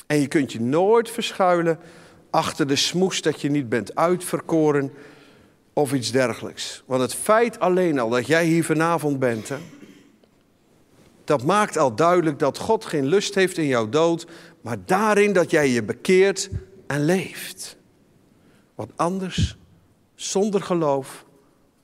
En 0.06 0.20
je 0.20 0.28
kunt 0.28 0.52
je 0.52 0.60
nooit 0.60 1.10
verschuilen 1.10 1.78
achter 2.30 2.66
de 2.66 2.76
smoes 2.76 3.22
dat 3.22 3.40
je 3.40 3.50
niet 3.50 3.68
bent 3.68 3.94
uitverkoren 3.94 4.92
of 5.72 5.92
iets 5.92 6.10
dergelijks. 6.10 6.82
Want 6.86 7.02
het 7.02 7.14
feit 7.14 7.60
alleen 7.60 7.98
al 7.98 8.08
dat 8.08 8.26
jij 8.26 8.44
hier 8.44 8.64
vanavond 8.64 9.18
bent, 9.18 9.48
hè, 9.48 9.56
dat 11.24 11.44
maakt 11.44 11.78
al 11.78 11.94
duidelijk 11.94 12.38
dat 12.38 12.58
God 12.58 12.84
geen 12.84 13.06
lust 13.06 13.34
heeft 13.34 13.58
in 13.58 13.66
jouw 13.66 13.88
dood, 13.88 14.26
maar 14.60 14.76
daarin 14.84 15.32
dat 15.32 15.50
jij 15.50 15.68
je 15.68 15.82
bekeert 15.82 16.50
en 16.86 17.04
leeft. 17.04 17.76
Want 18.74 18.90
anders, 18.96 19.56
zonder 20.14 20.62
geloof, 20.62 21.24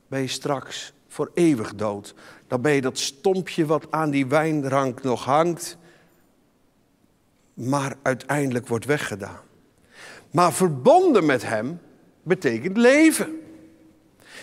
ben 0.08 0.20
je 0.20 0.28
straks 0.28 0.92
voor 1.08 1.30
eeuwig 1.34 1.74
dood. 1.74 2.14
Dan 2.46 2.60
ben 2.60 2.72
je 2.72 2.80
dat 2.80 2.98
stompje 2.98 3.66
wat 3.66 3.86
aan 3.90 4.10
die 4.10 4.26
wijnrank 4.26 5.02
nog 5.02 5.24
hangt, 5.24 5.76
maar 7.54 7.96
uiteindelijk 8.02 8.66
wordt 8.68 8.84
weggedaan. 8.84 9.40
Maar 10.30 10.52
verbonden 10.52 11.26
met 11.26 11.42
Hem 11.42 11.80
betekent 12.22 12.76
leven. 12.76 13.47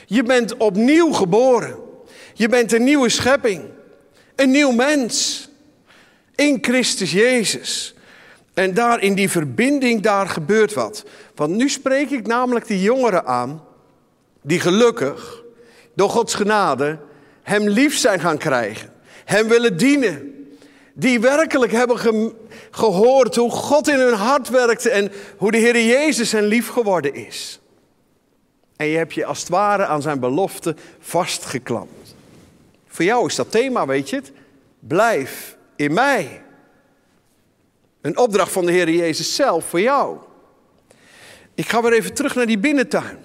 Je 0.06 0.24
bent 0.24 0.58
opnieuw 0.58 1.12
geboren. 1.12 1.76
Je 2.34 2.50
bent 2.50 2.74
een 2.74 2.84
nieuwe 2.84 3.10
schepping. 3.10 3.64
Een 4.36 4.52
nieuw 4.52 4.72
mens. 4.72 5.48
In 6.36 6.58
Christus 6.62 7.12
Jezus. 7.12 7.96
En 8.54 8.74
daar 8.74 9.02
in 9.02 9.14
die 9.14 9.30
verbinding, 9.30 10.02
daar 10.02 10.28
gebeurt 10.28 10.74
wat. 10.74 11.04
Want 11.36 11.56
nu 11.56 11.70
spreek 11.70 12.10
ik 12.10 12.28
namelijk 12.28 12.68
die 12.68 12.82
jongeren 12.82 13.26
aan, 13.26 13.64
die 14.42 14.60
gelukkig, 14.60 15.44
door 15.96 16.10
Gods 16.10 16.34
genade, 16.34 17.00
Hem 17.44 17.68
lief 17.68 17.98
zijn 17.98 18.20
gaan 18.20 18.38
krijgen. 18.38 18.94
Hem 19.26 19.48
willen 19.48 19.78
dienen. 19.78 20.34
Die 20.94 21.20
werkelijk 21.20 21.72
hebben 21.72 22.34
gehoord 22.72 23.36
hoe 23.36 23.52
God 23.52 23.88
in 23.88 24.00
hun 24.00 24.14
hart 24.14 24.50
werkte 24.50 24.90
en 24.90 25.12
hoe 25.38 25.52
de 25.52 25.58
Heer 25.58 25.86
Jezus 25.86 26.32
hen 26.32 26.46
lief 26.46 26.70
geworden 26.70 27.14
is. 27.14 27.60
En 28.76 28.88
je 28.88 28.98
hebt 28.98 29.14
je 29.14 29.26
als 29.26 29.40
het 29.40 29.50
ware 29.50 29.86
aan 29.86 30.02
zijn 30.02 30.20
belofte 30.20 30.76
vastgeklampt. 31.00 32.16
Voor 32.88 33.06
jou 33.06 33.28
is 33.28 33.36
dat 33.36 33.52
thema, 33.52 33.86
weet 33.86 34.10
je 34.10 34.16
het? 34.16 34.32
Blijf 34.80 35.58
in 35.76 35.94
mij. 35.94 36.44
Een 38.02 38.18
opdracht 38.18 38.52
van 38.52 38.66
de 38.66 38.72
Heer 38.72 38.90
Jezus 38.90 39.36
zelf 39.36 39.66
voor 39.66 39.82
jou. 39.82 40.18
Ik 41.54 41.70
ga 41.70 41.82
weer 41.82 41.94
even 41.94 42.14
terug 42.14 42.36
naar 42.36 42.46
die 42.46 42.58
binnentuin. 42.58 43.18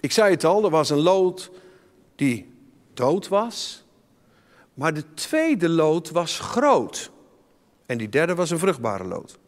Ik 0.00 0.12
zei 0.12 0.30
het 0.30 0.44
al, 0.44 0.64
er 0.64 0.70
was 0.70 0.90
een 0.90 1.00
lood 1.00 1.50
die 2.14 2.52
dood 2.94 3.28
was. 3.28 3.84
Maar 4.74 4.94
de 4.94 5.14
tweede 5.14 5.68
lood 5.68 6.10
was 6.10 6.38
groot. 6.38 7.10
En 7.86 7.98
die 7.98 8.08
derde 8.08 8.34
was 8.34 8.50
een 8.50 8.58
vruchtbare 8.58 9.04
lood. 9.04 9.38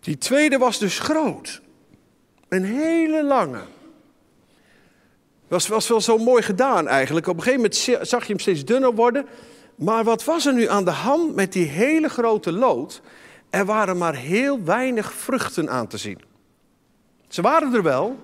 Die 0.00 0.18
tweede 0.18 0.58
was 0.58 0.78
dus 0.78 0.98
groot. 0.98 1.60
Een 2.48 2.64
hele 2.64 3.24
lange. 3.24 3.62
Was, 5.50 5.68
was 5.68 5.88
wel 5.88 6.00
zo 6.00 6.18
mooi 6.18 6.42
gedaan 6.42 6.88
eigenlijk. 6.88 7.26
Op 7.26 7.36
een 7.36 7.42
gegeven 7.42 7.70
moment 7.86 8.08
zag 8.08 8.22
je 8.22 8.32
hem 8.32 8.38
steeds 8.38 8.64
dunner 8.64 8.94
worden. 8.94 9.26
Maar 9.74 10.04
wat 10.04 10.24
was 10.24 10.46
er 10.46 10.54
nu 10.54 10.68
aan 10.68 10.84
de 10.84 10.90
hand 10.90 11.34
met 11.34 11.52
die 11.52 11.66
hele 11.66 12.08
grote 12.08 12.52
lood? 12.52 13.00
Er 13.50 13.64
waren 13.64 13.98
maar 13.98 14.14
heel 14.14 14.64
weinig 14.64 15.12
vruchten 15.12 15.70
aan 15.70 15.86
te 15.86 15.96
zien. 15.96 16.20
Ze 17.28 17.42
waren 17.42 17.74
er 17.74 17.82
wel, 17.82 18.18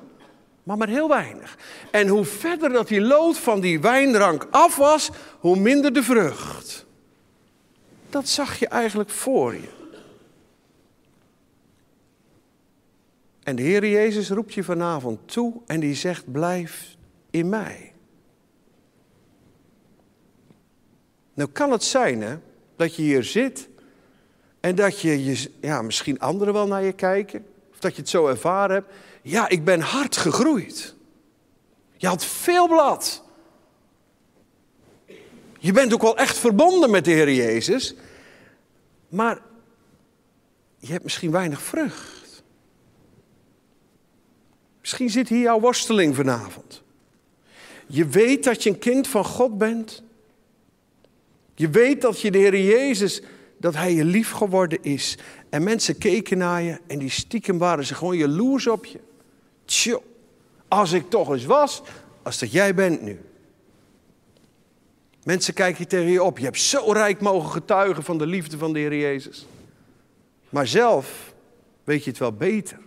maar 0.63 0.77
maar 0.77 0.89
heel 0.89 1.09
weinig. 1.09 1.59
En 1.91 2.09
hoe 2.09 2.25
verder 2.25 2.73
dat 2.73 2.89
die 2.89 3.01
lood 3.01 3.39
van 3.39 3.61
die 3.61 3.81
wijnrank 3.81 4.47
af 4.51 4.77
was, 4.77 5.11
hoe 5.39 5.57
minder 5.59 5.93
de 5.93 6.03
vrucht. 6.03 6.87
Dat 8.11 8.29
zag 8.29 8.59
je 8.59 8.69
eigenlijk 8.69 9.11
voor 9.11 9.55
je. 9.55 9.69
En 13.43 13.57
de 13.57 13.63
Heer 13.63 13.87
Jezus 13.87 14.31
roept 14.31 14.55
je 14.55 14.65
vanavond 14.65 15.19
toe 15.25 15.55
en 15.67 15.81
die 15.81 15.95
zegt: 15.95 16.33
blijf 16.33 16.96
in 17.37 17.49
mij. 17.49 17.93
Nou 21.35 21.51
kan 21.51 21.71
het 21.71 21.85
zijn 21.85 22.23
hè, 22.23 22.37
dat 22.77 22.95
je 22.95 23.03
hier 23.03 23.25
zit 23.25 23.69
en 24.61 24.75
dat 24.75 25.01
je, 25.01 25.25
je 25.25 25.51
ja, 25.61 25.83
misschien 25.83 26.21
anderen 26.21 26.55
wel 26.55 26.67
naar 26.67 26.83
je 26.83 26.93
kijken, 26.93 27.47
of 27.71 27.79
dat 27.79 27.95
je 27.95 28.01
het 28.01 28.11
zo 28.11 28.27
ervaren 28.27 28.75
hebt. 28.75 28.93
Ja, 29.23 29.49
ik 29.49 29.65
ben 29.65 29.81
hard 29.81 30.17
gegroeid. 30.17 30.95
Je 31.97 32.07
had 32.07 32.25
veel 32.25 32.69
blad. 32.69 33.23
Je 35.59 35.73
bent 35.73 35.95
ook 35.95 36.03
wel 36.03 36.17
echt 36.17 36.39
verbonden 36.39 36.91
met 36.91 37.05
de 37.05 37.11
Heer 37.11 37.33
Jezus. 37.33 37.95
Maar 39.09 39.41
je 40.79 40.93
hebt 40.93 41.05
misschien 41.05 41.31
weinig 41.31 41.63
vrucht. 41.63 42.43
Misschien 44.81 45.11
zit 45.11 45.29
hier 45.29 45.41
jouw 45.41 45.61
worsteling 45.61 46.15
vanavond. 46.15 46.85
Je 47.87 48.07
weet 48.07 48.45
dat 48.45 48.63
je 48.63 48.71
een 48.71 48.79
kind 48.79 49.09
van 49.09 49.25
God 49.25 49.59
bent. 49.59 50.03
Je 51.55 51.69
weet 51.69 52.01
dat 52.01 52.21
je 52.21 52.31
de 52.31 52.39
Heer 52.39 52.61
Jezus, 52.61 53.23
dat 53.59 53.75
Hij 53.75 53.95
je 53.95 54.05
lief 54.05 54.31
geworden 54.31 54.83
is. 54.83 55.19
En 55.49 55.63
mensen 55.63 55.99
keken 55.99 56.39
naar 56.39 56.63
je 56.63 56.81
en 56.87 56.99
die 56.99 57.11
stiekem 57.11 57.59
waren 57.59 57.85
ze 57.85 57.95
gewoon 57.95 58.17
jaloers 58.17 58.67
op 58.67 58.85
je. 58.85 59.01
Tjo, 59.65 60.03
als 60.69 60.93
ik 60.93 61.11
toch 61.11 61.33
eens 61.33 61.45
was, 61.45 61.83
als 62.23 62.39
dat 62.39 62.53
jij 62.53 62.75
bent 62.75 63.03
nu. 63.03 63.21
Mensen 65.23 65.55
kijken 65.55 65.89
tegen 65.89 66.11
je 66.11 66.23
op. 66.23 66.39
Je 66.39 66.45
hebt 66.45 66.61
zo 66.61 66.93
rijk 66.93 67.21
mogen 67.21 67.51
getuigen 67.51 68.03
van 68.03 68.19
de 68.19 68.27
liefde 68.27 68.59
van 68.59 68.73
de 68.73 68.79
Heer 68.79 68.97
Jezus. 68.97 69.47
Maar 70.49 70.67
zelf 70.67 71.35
weet 71.85 72.05
je 72.05 72.11
het 72.11 72.19
wel 72.19 72.33
beter. 72.33 72.79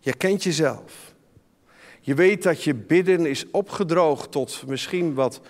Je 0.00 0.14
kent 0.14 0.42
jezelf. 0.42 1.09
Je 2.10 2.16
weet 2.16 2.42
dat 2.42 2.62
je 2.62 2.74
bidden 2.74 3.26
is 3.26 3.50
opgedroogd 3.50 4.30
tot 4.30 4.62
misschien 4.66 5.14
wat, 5.14 5.40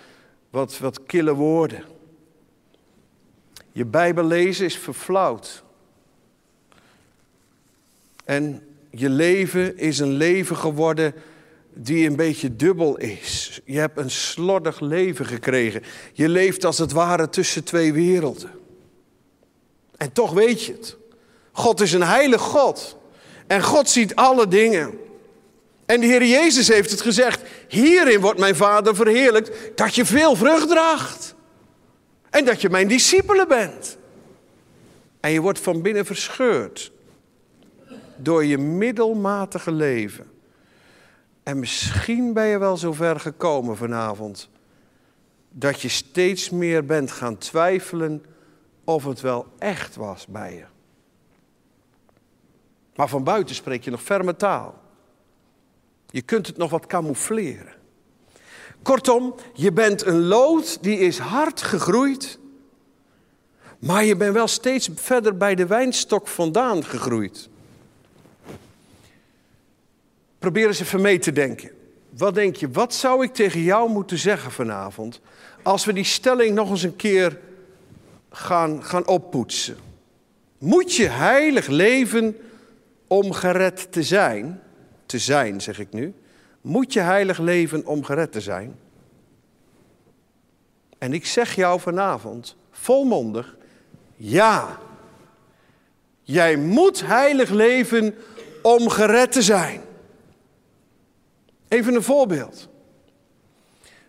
wat, 0.49 0.79
wat 0.79 1.03
kille 1.03 1.33
woorden. 1.33 1.83
Je 3.71 3.85
Bijbel 3.85 4.23
lezen 4.23 4.65
is 4.65 4.77
verflauwd. 4.77 5.63
En 8.25 8.63
je 8.89 9.09
leven 9.09 9.77
is 9.77 9.99
een 9.99 10.11
leven 10.11 10.57
geworden 10.57 11.13
die 11.73 12.07
een 12.07 12.15
beetje 12.15 12.55
dubbel 12.55 12.97
is. 12.97 13.61
Je 13.65 13.79
hebt 13.79 13.97
een 13.97 14.11
slordig 14.11 14.79
leven 14.79 15.25
gekregen. 15.25 15.83
Je 16.13 16.29
leeft 16.29 16.65
als 16.65 16.77
het 16.77 16.91
ware 16.91 17.29
tussen 17.29 17.63
twee 17.63 17.93
werelden. 17.93 18.51
En 19.97 20.11
toch 20.11 20.31
weet 20.31 20.63
je 20.63 20.71
het. 20.73 20.97
God 21.51 21.81
is 21.81 21.93
een 21.93 22.03
heilig 22.03 22.41
God. 22.41 22.97
En 23.47 23.63
God 23.63 23.89
ziet 23.89 24.15
alle 24.15 24.47
dingen. 24.47 25.09
En 25.91 25.99
de 25.99 26.05
Heer 26.05 26.25
Jezus 26.25 26.67
heeft 26.67 26.91
het 26.91 27.01
gezegd. 27.01 27.41
Hierin 27.67 28.19
wordt 28.19 28.39
mijn 28.39 28.55
Vader 28.55 28.95
verheerlijkt 28.95 29.77
dat 29.77 29.95
je 29.95 30.05
veel 30.05 30.35
vrucht 30.35 30.67
draagt. 30.67 31.35
En 32.29 32.45
dat 32.45 32.61
je 32.61 32.69
mijn 32.69 32.87
discipelen 32.87 33.47
bent. 33.47 33.97
En 35.19 35.31
je 35.31 35.41
wordt 35.41 35.59
van 35.59 35.81
binnen 35.81 36.05
verscheurd 36.05 36.91
door 38.15 38.45
je 38.45 38.57
middelmatige 38.57 39.71
leven. 39.71 40.31
En 41.43 41.59
misschien 41.59 42.33
ben 42.33 42.45
je 42.45 42.57
wel 42.57 42.77
zo 42.77 42.93
ver 42.93 43.19
gekomen 43.19 43.77
vanavond 43.77 44.49
dat 45.49 45.81
je 45.81 45.89
steeds 45.89 46.49
meer 46.49 46.85
bent 46.85 47.11
gaan 47.11 47.37
twijfelen 47.37 48.25
of 48.83 49.03
het 49.03 49.21
wel 49.21 49.47
echt 49.57 49.95
was 49.95 50.27
bij 50.27 50.55
je. 50.55 50.65
Maar 52.95 53.07
van 53.07 53.23
buiten 53.23 53.55
spreek 53.55 53.83
je 53.83 53.91
nog 53.91 54.01
ferme 54.01 54.35
taal. 54.35 54.81
Je 56.11 56.21
kunt 56.21 56.47
het 56.47 56.57
nog 56.57 56.69
wat 56.69 56.85
camoufleren. 56.85 57.73
Kortom, 58.81 59.35
je 59.53 59.71
bent 59.71 60.05
een 60.05 60.21
lood 60.21 60.83
die 60.83 60.97
is 60.97 61.17
hard 61.17 61.61
gegroeid, 61.61 62.39
maar 63.79 64.03
je 64.03 64.15
bent 64.15 64.33
wel 64.33 64.47
steeds 64.47 64.89
verder 64.95 65.37
bij 65.37 65.55
de 65.55 65.65
wijnstok 65.65 66.27
vandaan 66.27 66.83
gegroeid. 66.83 67.49
Probeer 70.39 70.67
eens 70.67 70.79
even 70.79 71.01
mee 71.01 71.19
te 71.19 71.31
denken. 71.31 71.71
Wat 72.09 72.35
denk 72.35 72.55
je, 72.55 72.71
wat 72.71 72.93
zou 72.93 73.23
ik 73.23 73.33
tegen 73.33 73.61
jou 73.61 73.89
moeten 73.89 74.17
zeggen 74.17 74.51
vanavond 74.51 75.21
als 75.63 75.85
we 75.85 75.93
die 75.93 76.03
stelling 76.03 76.55
nog 76.55 76.69
eens 76.69 76.83
een 76.83 76.95
keer 76.95 77.39
gaan, 78.29 78.83
gaan 78.83 79.07
oppoetsen? 79.07 79.77
Moet 80.57 80.95
je 80.95 81.07
heilig 81.07 81.67
leven 81.67 82.37
om 83.07 83.31
gered 83.33 83.91
te 83.91 84.03
zijn? 84.03 84.61
Te 85.11 85.19
zijn, 85.19 85.61
zeg 85.61 85.79
ik 85.79 85.91
nu. 85.91 86.13
Moet 86.61 86.93
je 86.93 86.99
heilig 86.99 87.37
leven 87.37 87.85
om 87.85 88.03
gered 88.03 88.31
te 88.31 88.41
zijn? 88.41 88.79
En 90.97 91.13
ik 91.13 91.25
zeg 91.25 91.55
jou 91.55 91.79
vanavond, 91.79 92.55
volmondig, 92.71 93.55
ja. 94.15 94.79
Jij 96.21 96.55
moet 96.55 97.05
heilig 97.05 97.49
leven 97.49 98.15
om 98.61 98.89
gered 98.89 99.31
te 99.31 99.41
zijn. 99.41 99.81
Even 101.67 101.95
een 101.95 102.03
voorbeeld. 102.03 102.69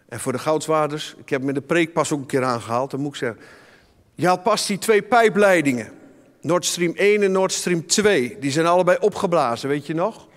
En 0.08 0.20
voor 0.20 0.32
de 0.32 0.38
goudswaarders, 0.38 1.14
ik 1.18 1.28
heb 1.28 1.42
me 1.42 1.52
de 1.52 1.60
preek 1.60 1.92
pas 1.92 2.12
ook 2.12 2.20
een 2.20 2.26
keer 2.26 2.44
aangehaald, 2.44 2.90
dan 2.90 3.00
moet 3.00 3.12
ik 3.12 3.18
zeggen. 3.18 3.40
Je 4.14 4.26
had 4.26 4.42
pas 4.42 4.66
die 4.66 4.78
twee 4.78 5.02
pijpleidingen. 5.02 5.92
Nord 6.40 6.64
Stream 6.64 6.92
1 6.94 7.22
en 7.22 7.32
Nord 7.32 7.52
Stream 7.52 7.86
2. 7.86 8.36
Die 8.40 8.50
zijn 8.50 8.66
allebei 8.66 8.98
opgeblazen, 9.00 9.68
weet 9.68 9.86
je 9.86 9.94
nog? 9.94 10.30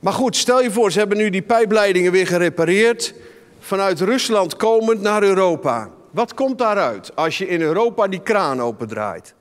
Maar 0.00 0.12
goed, 0.12 0.36
stel 0.36 0.62
je 0.62 0.70
voor, 0.70 0.92
ze 0.92 0.98
hebben 0.98 1.18
nu 1.18 1.30
die 1.30 1.42
pijpleidingen 1.42 2.12
weer 2.12 2.26
gerepareerd. 2.26 3.14
Vanuit 3.58 4.00
Rusland 4.00 4.56
komend 4.56 5.00
naar 5.00 5.22
Europa. 5.22 5.90
Wat 6.10 6.34
komt 6.34 6.58
daaruit 6.58 7.16
als 7.16 7.38
je 7.38 7.48
in 7.48 7.60
Europa 7.60 8.08
die 8.08 8.22
kraan 8.22 8.62
opendraait? 8.62 9.34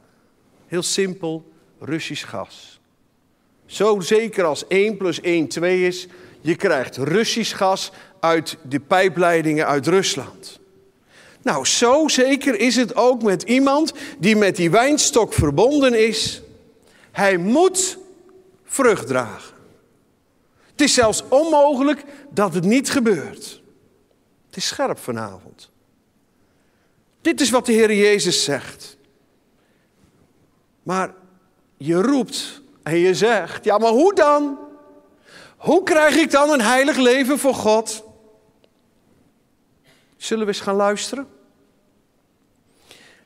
Heel 0.67 0.83
simpel, 0.83 1.51
Russisch 1.79 2.29
gas. 2.29 2.79
Zo 3.65 3.99
zeker 3.99 4.43
als 4.43 4.67
1 4.67 4.97
plus 4.97 5.21
1 5.21 5.47
2 5.47 5.87
is, 5.87 6.07
je 6.41 6.55
krijgt 6.55 6.97
Russisch 6.97 7.57
gas 7.57 7.91
uit 8.19 8.57
de 8.69 8.79
pijpleidingen 8.79 9.67
uit 9.67 9.87
Rusland. 9.87 10.59
Nou, 11.41 11.65
zo 11.65 12.07
zeker 12.07 12.59
is 12.59 12.75
het 12.75 12.95
ook 12.95 13.23
met 13.23 13.43
iemand 13.43 13.93
die 14.19 14.35
met 14.35 14.55
die 14.55 14.71
wijnstok 14.71 15.33
verbonden 15.33 16.07
is. 16.07 16.41
Hij 17.11 17.37
moet 17.37 17.97
vrucht 18.65 19.07
dragen. 19.07 19.56
Het 20.77 20.85
is 20.87 20.93
zelfs 20.93 21.23
onmogelijk 21.29 22.03
dat 22.29 22.53
het 22.53 22.63
niet 22.63 22.89
gebeurt. 22.89 23.61
Het 24.47 24.57
is 24.57 24.67
scherp 24.67 24.99
vanavond. 24.99 25.69
Dit 27.21 27.41
is 27.41 27.49
wat 27.49 27.65
de 27.65 27.71
Heer 27.71 27.93
Jezus 27.93 28.43
zegt. 28.43 28.97
Maar 30.83 31.13
je 31.77 32.01
roept 32.01 32.61
en 32.83 32.97
je 32.97 33.15
zegt, 33.15 33.63
ja 33.63 33.77
maar 33.77 33.91
hoe 33.91 34.15
dan? 34.15 34.57
Hoe 35.57 35.83
krijg 35.83 36.15
ik 36.15 36.31
dan 36.31 36.49
een 36.49 36.61
heilig 36.61 36.97
leven 36.97 37.39
voor 37.39 37.55
God? 37.55 38.03
Zullen 40.17 40.45
we 40.45 40.51
eens 40.51 40.61
gaan 40.61 40.75
luisteren? 40.75 41.27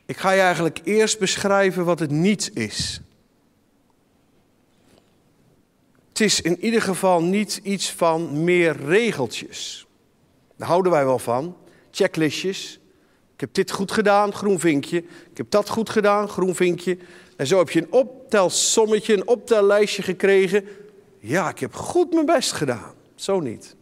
Ik 0.06 0.18
ga 0.18 0.32
je 0.32 0.42
eigenlijk 0.42 0.80
eerst 0.84 1.20
beschrijven 1.20 1.86
wat 1.86 2.00
het 2.00 2.12
niet 2.12 2.52
is. 2.54 3.02
Het 6.22 6.30
is 6.30 6.42
in 6.42 6.64
ieder 6.64 6.82
geval 6.82 7.24
niet 7.24 7.60
iets 7.64 7.92
van 7.92 8.44
meer 8.44 8.76
regeltjes. 8.86 9.88
Daar 10.58 10.68
houden 10.68 10.92
wij 10.92 11.06
wel 11.06 11.20
van. 11.20 11.58
Checklistjes. 11.92 12.80
Ik 13.34 13.40
heb 13.40 13.54
dit 13.54 13.72
goed 13.72 13.92
gedaan, 13.92 14.34
groen 14.34 14.60
vinkje. 14.60 14.98
Ik 15.32 15.38
heb 15.38 15.52
dat 15.52 15.70
goed 15.70 15.90
gedaan, 15.90 16.30
groen 16.30 16.56
vinkje. 16.56 16.98
En 17.38 17.48
zo 17.48 17.58
heb 17.58 17.70
je 17.70 17.82
een 17.82 17.92
optelsommetje, 17.92 19.14
een 19.14 19.28
optellijstje 19.28 20.02
gekregen. 20.02 20.66
Ja, 21.20 21.50
ik 21.50 21.60
heb 21.60 21.74
goed 21.74 22.14
mijn 22.14 22.26
best 22.26 22.52
gedaan. 22.52 22.94
Zo 23.16 23.40
niet. 23.40 23.76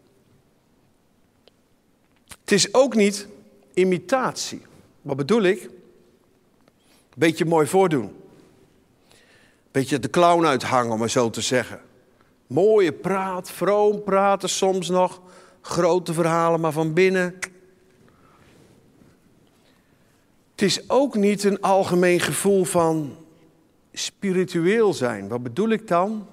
Het 2.39 2.51
is 2.51 2.73
ook 2.73 2.95
niet 2.95 3.27
imitatie. 3.73 4.61
Wat 5.01 5.17
bedoel 5.17 5.41
ik? 5.41 5.69
Beetje 7.15 7.45
mooi 7.45 7.67
voordoen. 7.67 8.15
Beetje 9.71 9.99
de 9.99 10.09
clown 10.09 10.45
uithangen, 10.45 10.91
om 10.91 10.99
maar 10.99 11.09
zo 11.09 11.29
te 11.29 11.41
zeggen. 11.41 11.87
Mooie 12.49 12.91
praat, 12.93 13.51
vroom 13.51 14.03
praten 14.03 14.49
soms 14.49 14.89
nog. 14.89 15.21
Grote 15.61 16.13
verhalen, 16.13 16.59
maar 16.59 16.71
van 16.71 16.93
binnen. 16.93 17.35
Het 20.51 20.61
is 20.61 20.89
ook 20.89 21.15
niet 21.15 21.43
een 21.43 21.61
algemeen 21.61 22.19
gevoel 22.19 22.63
van 22.63 23.15
spiritueel 23.93 24.93
zijn. 24.93 25.27
Wat 25.27 25.43
bedoel 25.43 25.69
ik 25.69 25.87
dan? 25.87 26.27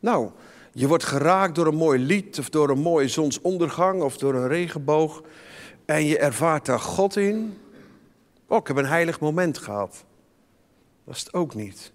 Nou, 0.00 0.30
je 0.72 0.88
wordt 0.88 1.04
geraakt 1.04 1.54
door 1.54 1.66
een 1.66 1.74
mooi 1.74 1.98
lied 1.98 2.38
of 2.38 2.48
door 2.48 2.70
een 2.70 2.78
mooie 2.78 3.08
zonsondergang 3.08 4.02
of 4.02 4.16
door 4.16 4.34
een 4.34 4.48
regenboog. 4.48 5.22
En 5.84 6.04
je 6.04 6.18
ervaart 6.18 6.66
daar 6.66 6.80
God 6.80 7.16
in. 7.16 7.58
Oh, 8.46 8.58
ik 8.58 8.66
heb 8.66 8.76
een 8.76 8.86
heilig 8.86 9.20
moment 9.20 9.58
gehad. 9.58 10.04
Dat 11.04 11.14
is 11.14 11.20
het 11.20 11.34
ook 11.34 11.54
niet. 11.54 11.92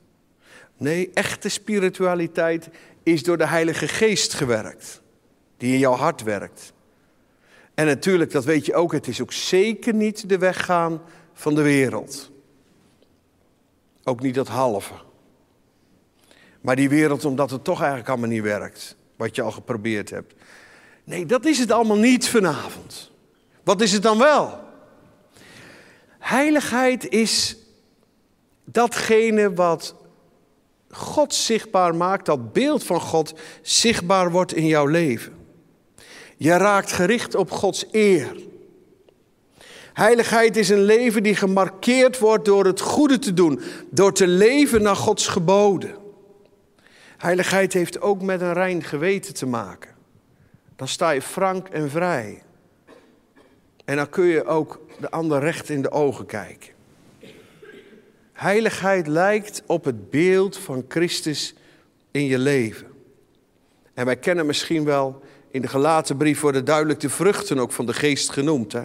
Nee, 0.77 1.09
echte 1.13 1.49
spiritualiteit 1.49 2.69
is 3.03 3.23
door 3.23 3.37
de 3.37 3.47
Heilige 3.47 3.87
Geest 3.87 4.33
gewerkt. 4.33 5.01
Die 5.57 5.73
in 5.73 5.79
jouw 5.79 5.95
hart 5.95 6.23
werkt. 6.23 6.73
En 7.73 7.85
natuurlijk, 7.85 8.31
dat 8.31 8.45
weet 8.45 8.65
je 8.65 8.75
ook, 8.75 8.91
het 8.91 9.07
is 9.07 9.21
ook 9.21 9.31
zeker 9.31 9.93
niet 9.93 10.29
de 10.29 10.37
weg 10.37 10.65
gaan 10.65 11.01
van 11.33 11.55
de 11.55 11.61
wereld. 11.61 12.31
Ook 14.03 14.21
niet 14.21 14.35
dat 14.35 14.47
halve. 14.47 14.93
Maar 16.61 16.75
die 16.75 16.89
wereld 16.89 17.25
omdat 17.25 17.49
het 17.49 17.63
toch 17.63 17.79
eigenlijk 17.79 18.09
allemaal 18.09 18.29
niet 18.29 18.41
werkt. 18.41 18.95
Wat 19.15 19.35
je 19.35 19.41
al 19.41 19.51
geprobeerd 19.51 20.09
hebt. 20.09 20.33
Nee, 21.03 21.25
dat 21.25 21.45
is 21.45 21.59
het 21.59 21.71
allemaal 21.71 21.97
niet 21.97 22.29
vanavond. 22.29 23.11
Wat 23.63 23.81
is 23.81 23.91
het 23.91 24.03
dan 24.03 24.17
wel? 24.17 24.59
Heiligheid 26.19 27.09
is 27.09 27.57
datgene 28.63 29.53
wat 29.53 29.95
God 30.95 31.33
zichtbaar 31.33 31.95
maakt, 31.95 32.25
dat 32.25 32.53
beeld 32.53 32.83
van 32.83 33.01
God 33.01 33.33
zichtbaar 33.61 34.31
wordt 34.31 34.53
in 34.53 34.67
jouw 34.67 34.85
leven. 34.85 35.33
Je 36.37 36.57
raakt 36.57 36.91
gericht 36.91 37.35
op 37.35 37.51
Gods 37.51 37.85
eer. 37.91 38.35
Heiligheid 39.93 40.57
is 40.57 40.69
een 40.69 40.83
leven 40.83 41.23
die 41.23 41.35
gemarkeerd 41.35 42.19
wordt 42.19 42.45
door 42.45 42.65
het 42.65 42.81
goede 42.81 43.19
te 43.19 43.33
doen, 43.33 43.61
door 43.89 44.13
te 44.13 44.27
leven 44.27 44.81
naar 44.81 44.95
Gods 44.95 45.27
geboden. 45.27 45.95
Heiligheid 47.17 47.73
heeft 47.73 48.01
ook 48.01 48.21
met 48.21 48.41
een 48.41 48.53
rein 48.53 48.83
geweten 48.83 49.33
te 49.33 49.45
maken. 49.45 49.91
Dan 50.75 50.87
sta 50.87 51.09
je 51.09 51.21
frank 51.21 51.67
en 51.67 51.89
vrij. 51.89 52.43
En 53.85 53.95
dan 53.95 54.09
kun 54.09 54.25
je 54.25 54.45
ook 54.45 54.79
de 54.99 55.11
ander 55.11 55.39
recht 55.39 55.69
in 55.69 55.81
de 55.81 55.91
ogen 55.91 56.25
kijken. 56.25 56.72
Heiligheid 58.33 59.07
lijkt 59.07 59.63
op 59.65 59.85
het 59.85 60.09
beeld 60.09 60.57
van 60.57 60.85
Christus 60.87 61.53
in 62.11 62.25
je 62.25 62.37
leven. 62.37 62.87
En 63.93 64.05
wij 64.05 64.17
kennen 64.17 64.45
misschien 64.45 64.83
wel, 64.83 65.21
in 65.51 65.61
de 65.61 65.67
gelaten 65.67 66.17
brief 66.17 66.41
worden 66.41 66.65
duidelijk 66.65 66.99
de 66.99 67.09
vruchten 67.09 67.59
ook 67.59 67.71
van 67.71 67.85
de 67.85 67.93
geest 67.93 68.29
genoemd. 68.29 68.71
Hè? 68.71 68.83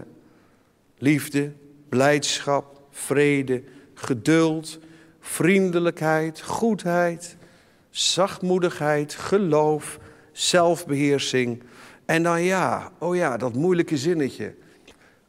Liefde, 0.98 1.52
blijdschap, 1.88 2.80
vrede, 2.90 3.62
geduld, 3.94 4.78
vriendelijkheid, 5.20 6.40
goedheid, 6.40 7.36
zachtmoedigheid, 7.90 9.14
geloof, 9.14 9.98
zelfbeheersing. 10.32 11.62
En 12.04 12.22
dan 12.22 12.42
ja, 12.42 12.92
oh 12.98 13.16
ja, 13.16 13.36
dat 13.36 13.54
moeilijke 13.54 13.96
zinnetje. 13.96 14.54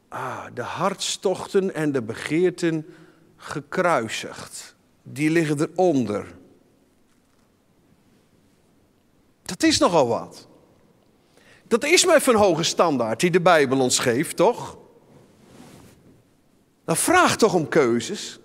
Ah, 0.08 0.46
de 0.54 0.62
hartstochten 0.62 1.74
en 1.74 1.92
de 1.92 2.02
begeerten 2.02 2.86
gekruisigd. 3.40 4.76
Die 5.04 5.30
liggen 5.30 5.62
eronder. 5.62 6.26
Dat 9.42 9.64
is 9.64 9.78
nogal 9.78 10.08
wat. 10.08 10.48
Dat 11.68 11.84
is 11.84 12.06
maar 12.06 12.16
even 12.16 12.34
een 12.34 12.40
hoge 12.40 12.64
standaard 12.64 13.20
die 13.20 13.32
de 13.32 13.42
Bijbel 13.42 13.80
ons 13.80 14.00
geeft, 14.00 14.36
toch? 14.36 14.78
Dan 16.86 16.98
vraag 16.98 17.36
toch 17.38 17.54
om 17.54 17.68
keuzes. 17.68 18.40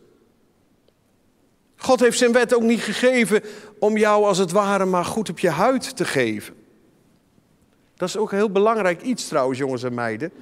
God 1.76 2.00
heeft 2.00 2.18
zijn 2.18 2.32
wet 2.32 2.54
ook 2.54 2.62
niet 2.62 2.80
gegeven 2.80 3.42
om 3.78 3.96
jou 3.96 4.24
als 4.24 4.38
het 4.38 4.50
ware 4.50 4.84
maar 4.84 5.04
goed 5.04 5.28
op 5.28 5.38
je 5.38 5.50
huid 5.50 5.96
te 5.96 6.04
geven. 6.04 6.54
Dat 7.96 8.08
is 8.08 8.16
ook 8.16 8.30
een 8.30 8.38
heel 8.38 8.50
belangrijk 8.50 9.02
iets 9.02 9.28
trouwens, 9.28 9.58
jongens 9.58 9.82
en 9.82 9.94
meiden. 9.94 10.32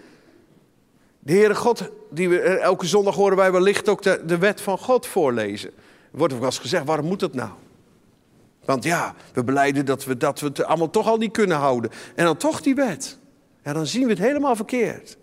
De 1.24 1.32
Heere 1.32 1.54
God, 1.54 1.90
die 2.10 2.28
we, 2.28 2.40
elke 2.40 2.86
zondag 2.86 3.14
horen 3.14 3.36
wij 3.36 3.52
wellicht 3.52 3.88
ook 3.88 4.02
de, 4.02 4.22
de 4.26 4.38
wet 4.38 4.60
van 4.60 4.78
God 4.78 5.06
voorlezen. 5.06 5.70
Er 6.12 6.18
wordt 6.18 6.32
ook 6.32 6.38
wel 6.38 6.48
eens 6.48 6.58
gezegd, 6.58 6.84
waarom 6.84 7.06
moet 7.06 7.20
dat 7.20 7.34
nou? 7.34 7.50
Want 8.64 8.84
ja, 8.84 9.14
we 9.32 9.44
beleiden 9.44 9.84
dat 9.84 10.04
we, 10.04 10.16
dat 10.16 10.40
we 10.40 10.46
het 10.46 10.64
allemaal 10.64 10.90
toch 10.90 11.08
al 11.08 11.16
niet 11.16 11.32
kunnen 11.32 11.56
houden. 11.56 11.90
En 12.14 12.24
dan 12.24 12.36
toch 12.36 12.60
die 12.60 12.74
wet. 12.74 13.18
En 13.62 13.74
dan 13.74 13.86
zien 13.86 14.02
we 14.02 14.10
het 14.10 14.18
helemaal 14.18 14.56
verkeerd. 14.56 15.16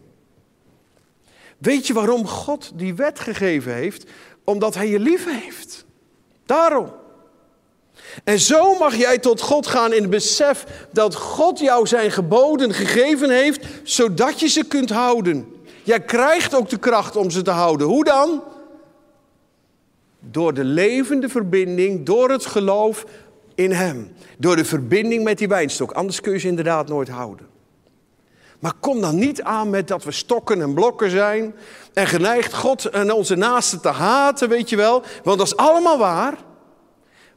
Weet 1.58 1.88
je 1.88 1.94
waarom 1.94 2.28
God 2.28 2.72
die 2.76 2.96
wet 2.96 3.20
gegeven 3.20 3.74
heeft? 3.74 4.10
Omdat 4.44 4.76
Hij 4.76 4.90
je 4.90 5.00
lief 5.00 5.26
heeft. 5.26 5.86
Daarom. 6.46 6.92
En 8.24 8.40
zo 8.40 8.78
mag 8.78 8.96
jij 8.96 9.18
tot 9.18 9.42
God 9.42 9.68
gaan 9.68 9.94
in 9.94 10.02
het 10.02 10.10
besef 10.10 10.88
dat 10.92 11.16
God 11.16 11.60
jou 11.60 11.88
zijn 11.88 12.12
geboden 12.12 12.74
gegeven 12.74 13.30
heeft, 13.30 13.66
zodat 13.84 14.40
je 14.40 14.48
ze 14.48 14.64
kunt 14.64 14.90
houden. 14.90 15.58
Jij 15.84 16.00
krijgt 16.00 16.56
ook 16.56 16.70
de 16.70 16.78
kracht 16.78 17.16
om 17.16 17.30
ze 17.30 17.42
te 17.42 17.52
houden. 17.52 17.88
Hoe 17.88 18.04
dan? 18.04 18.44
Door 20.20 20.54
de 20.54 20.64
levende 20.64 21.30
verbinding, 21.30 22.06
door 22.06 22.30
het 22.30 22.46
geloof 22.46 23.06
in 23.56 23.72
Hem. 23.72 24.12
Door 24.38 24.56
de 24.56 24.66
verbinding 24.66 25.24
met 25.24 25.38
die 25.38 25.48
wijnstok. 25.48 25.92
Anders 25.92 26.22
kun 26.22 26.32
je 26.32 26.40
ze 26.40 26.48
inderdaad 26.48 26.88
nooit 26.88 27.10
houden. 27.10 27.48
Maar 28.60 28.74
kom 28.80 29.02
dan 29.02 29.16
niet 29.16 29.42
aan 29.42 29.70
met 29.70 29.88
dat 29.88 30.04
we 30.04 30.12
stokken 30.12 30.62
en 30.62 30.74
blokken 30.74 31.10
zijn. 31.10 31.56
En 31.94 32.08
geneigd 32.08 32.54
God 32.54 32.86
en 32.86 33.12
onze 33.12 33.36
naasten 33.36 33.82
te 33.82 33.90
haten, 33.90 34.50
weet 34.50 34.70
je 34.70 34.76
wel. 34.76 35.04
Want 35.24 35.38
dat 35.38 35.48
is 35.48 35.58
allemaal 35.58 35.98
waar. 35.98 36.38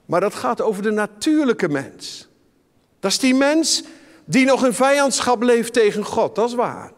Maar 0.07 0.20
dat 0.20 0.35
gaat 0.35 0.61
over 0.61 0.83
de 0.83 0.90
natuurlijke 0.90 1.68
mens. 1.68 2.28
Dat 3.00 3.11
is 3.11 3.18
die 3.18 3.35
mens 3.35 3.83
die 4.24 4.46
nog 4.46 4.66
in 4.66 4.72
vijandschap 4.72 5.42
leeft 5.42 5.72
tegen 5.72 6.05
God, 6.05 6.35
dat 6.35 6.48
is 6.48 6.55
waar. 6.55 6.92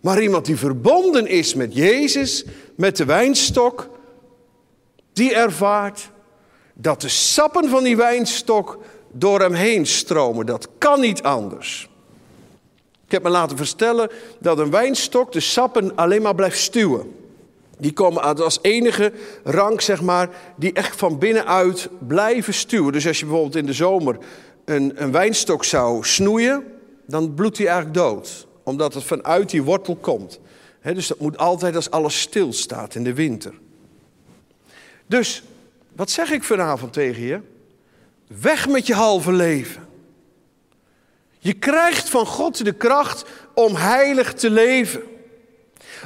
Maar 0.00 0.22
iemand 0.22 0.46
die 0.46 0.56
verbonden 0.56 1.26
is 1.26 1.54
met 1.54 1.74
Jezus, 1.74 2.44
met 2.76 2.96
de 2.96 3.04
wijnstok, 3.04 3.88
die 5.12 5.34
ervaart 5.34 6.10
dat 6.74 7.00
de 7.00 7.08
sappen 7.08 7.68
van 7.68 7.82
die 7.82 7.96
wijnstok 7.96 8.78
door 9.12 9.40
hem 9.40 9.54
heen 9.54 9.86
stromen. 9.86 10.46
Dat 10.46 10.68
kan 10.78 11.00
niet 11.00 11.22
anders. 11.22 11.88
Ik 13.04 13.12
heb 13.14 13.22
me 13.22 13.28
laten 13.28 13.56
vertellen 13.56 14.10
dat 14.38 14.58
een 14.58 14.70
wijnstok 14.70 15.32
de 15.32 15.40
sappen 15.40 15.96
alleen 15.96 16.22
maar 16.22 16.34
blijft 16.34 16.58
stuwen. 16.58 17.12
Die 17.78 17.92
komen 17.92 18.22
als 18.22 18.58
enige 18.62 19.12
rank, 19.44 19.80
zeg 19.80 20.02
maar, 20.02 20.30
die 20.56 20.72
echt 20.72 20.96
van 20.96 21.18
binnenuit 21.18 21.88
blijven 22.06 22.54
stuwen. 22.54 22.92
Dus 22.92 23.06
als 23.06 23.18
je 23.18 23.24
bijvoorbeeld 23.24 23.56
in 23.56 23.66
de 23.66 23.72
zomer 23.72 24.18
een, 24.64 24.92
een 24.94 25.12
wijnstok 25.12 25.64
zou 25.64 26.04
snoeien, 26.04 26.64
dan 27.06 27.34
bloedt 27.34 27.56
die 27.56 27.68
eigenlijk 27.68 27.96
dood. 27.96 28.47
Omdat 28.68 28.94
het 28.94 29.04
vanuit 29.04 29.50
die 29.50 29.62
wortel 29.62 29.96
komt. 29.96 30.40
dus 30.82 31.06
dat 31.06 31.18
moet 31.18 31.38
altijd 31.38 31.74
als 31.74 31.90
alles 31.90 32.20
stilstaat 32.20 32.94
in 32.94 33.04
de 33.04 33.14
winter. 33.14 33.54
Dus, 35.06 35.42
wat 35.92 36.10
zeg 36.10 36.30
ik 36.30 36.44
vanavond 36.44 36.92
tegen 36.92 37.22
je? 37.22 37.40
Weg 38.40 38.68
met 38.68 38.86
je 38.86 38.94
halve 38.94 39.32
leven. 39.32 39.88
Je 41.38 41.52
krijgt 41.52 42.08
van 42.08 42.26
God 42.26 42.64
de 42.64 42.72
kracht 42.72 43.24
om 43.54 43.74
heilig 43.74 44.34
te 44.34 44.50
leven. 44.50 45.02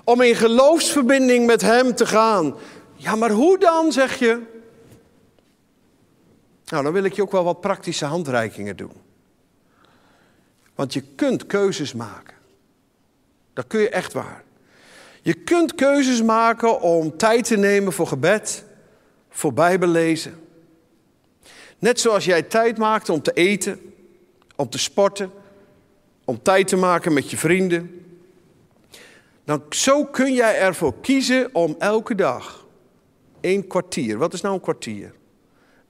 Om 0.04 0.20
in 0.20 0.34
geloofsverbinding 0.34 1.46
met 1.46 1.60
Hem 1.60 1.94
te 1.94 2.06
gaan. 2.06 2.54
Ja, 2.96 3.16
maar 3.16 3.30
hoe 3.30 3.58
dan, 3.58 3.92
zeg 3.92 4.18
je? 4.18 4.40
Nou, 6.66 6.82
dan 6.82 6.92
wil 6.92 7.04
ik 7.04 7.12
je 7.12 7.22
ook 7.22 7.32
wel 7.32 7.44
wat 7.44 7.60
praktische 7.60 8.04
handreikingen 8.04 8.76
doen. 8.76 8.96
Want 10.74 10.92
je 10.92 11.00
kunt 11.00 11.46
keuzes 11.46 11.92
maken. 11.92 12.40
Dat 13.52 13.66
kun 13.66 13.80
je 13.80 13.88
echt 13.88 14.12
waar. 14.12 14.44
Je 15.22 15.34
kunt 15.34 15.74
keuzes 15.74 16.22
maken 16.22 16.80
om 16.80 17.16
tijd 17.16 17.44
te 17.44 17.56
nemen 17.56 17.92
voor 17.92 18.06
gebed, 18.06 18.64
voor 19.30 19.52
Bijbellezen. 19.52 20.40
Net 21.78 22.00
zoals 22.00 22.24
jij 22.24 22.42
tijd 22.42 22.78
maakt 22.78 23.08
om 23.08 23.22
te 23.22 23.32
eten, 23.32 23.94
om 24.56 24.68
te 24.68 24.78
sporten, 24.78 25.30
om 26.24 26.42
tijd 26.42 26.68
te 26.68 26.76
maken 26.76 27.12
met 27.12 27.30
je 27.30 27.36
vrienden. 27.36 28.04
Dan 29.44 29.62
zo 29.70 30.04
kun 30.04 30.34
jij 30.34 30.58
ervoor 30.58 30.94
kiezen 31.00 31.54
om 31.54 31.76
elke 31.78 32.14
dag 32.14 32.66
een 33.40 33.66
kwartier. 33.66 34.18
Wat 34.18 34.32
is 34.32 34.40
nou 34.40 34.54
een 34.54 34.60
kwartier? 34.60 35.14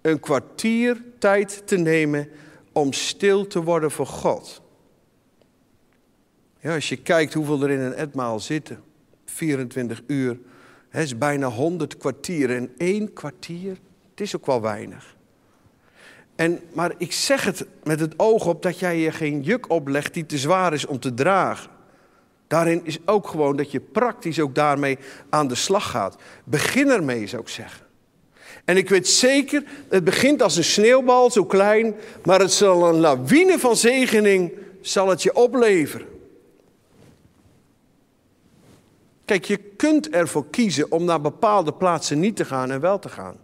Een 0.00 0.20
kwartier 0.20 1.02
tijd 1.18 1.62
te 1.66 1.76
nemen 1.76 2.28
om 2.72 2.92
stil 2.92 3.46
te 3.46 3.62
worden 3.62 3.90
voor 3.90 4.06
God. 4.06 4.61
Ja, 6.62 6.74
als 6.74 6.88
je 6.88 6.96
kijkt 6.96 7.34
hoeveel 7.34 7.62
er 7.62 7.70
in 7.70 7.80
een 7.80 7.94
etmaal 7.94 8.40
zitten, 8.40 8.82
24 9.24 10.02
uur, 10.06 10.38
het 10.88 11.02
is 11.02 11.18
bijna 11.18 11.48
100 11.48 11.96
kwartieren. 11.96 12.56
En 12.56 12.72
één 12.76 13.12
kwartier, 13.12 13.76
het 14.10 14.20
is 14.20 14.36
ook 14.36 14.46
wel 14.46 14.60
weinig. 14.60 15.16
En, 16.34 16.60
maar 16.72 16.92
ik 16.98 17.12
zeg 17.12 17.44
het 17.44 17.66
met 17.84 18.00
het 18.00 18.14
oog 18.16 18.46
op 18.46 18.62
dat 18.62 18.78
jij 18.78 18.98
je 18.98 19.12
geen 19.12 19.42
juk 19.42 19.70
oplegt 19.70 20.14
die 20.14 20.26
te 20.26 20.38
zwaar 20.38 20.72
is 20.72 20.86
om 20.86 20.98
te 20.98 21.14
dragen. 21.14 21.70
Daarin 22.46 22.80
is 22.84 22.98
ook 23.04 23.28
gewoon 23.28 23.56
dat 23.56 23.70
je 23.70 23.80
praktisch 23.80 24.40
ook 24.40 24.54
daarmee 24.54 24.98
aan 25.30 25.48
de 25.48 25.54
slag 25.54 25.90
gaat. 25.90 26.16
Begin 26.44 26.88
ermee, 26.88 27.26
zou 27.26 27.42
ik 27.42 27.48
zeggen. 27.48 27.86
En 28.64 28.76
ik 28.76 28.88
weet 28.88 29.08
zeker, 29.08 29.64
het 29.88 30.04
begint 30.04 30.42
als 30.42 30.56
een 30.56 30.64
sneeuwbal, 30.64 31.30
zo 31.30 31.44
klein, 31.44 31.94
maar 32.24 32.40
het 32.40 32.52
zal 32.52 32.88
een 32.88 33.00
lawine 33.00 33.58
van 33.58 33.76
zegening 33.76 34.52
zal 34.80 35.08
het 35.08 35.22
je 35.22 35.34
opleveren. 35.34 36.11
Kijk, 39.32 39.44
je 39.44 39.56
kunt 39.56 40.10
ervoor 40.10 40.46
kiezen 40.50 40.90
om 40.90 41.04
naar 41.04 41.20
bepaalde 41.20 41.72
plaatsen 41.72 42.20
niet 42.20 42.36
te 42.36 42.44
gaan 42.44 42.70
en 42.70 42.80
wel 42.80 42.98
te 42.98 43.08
gaan. 43.08 43.36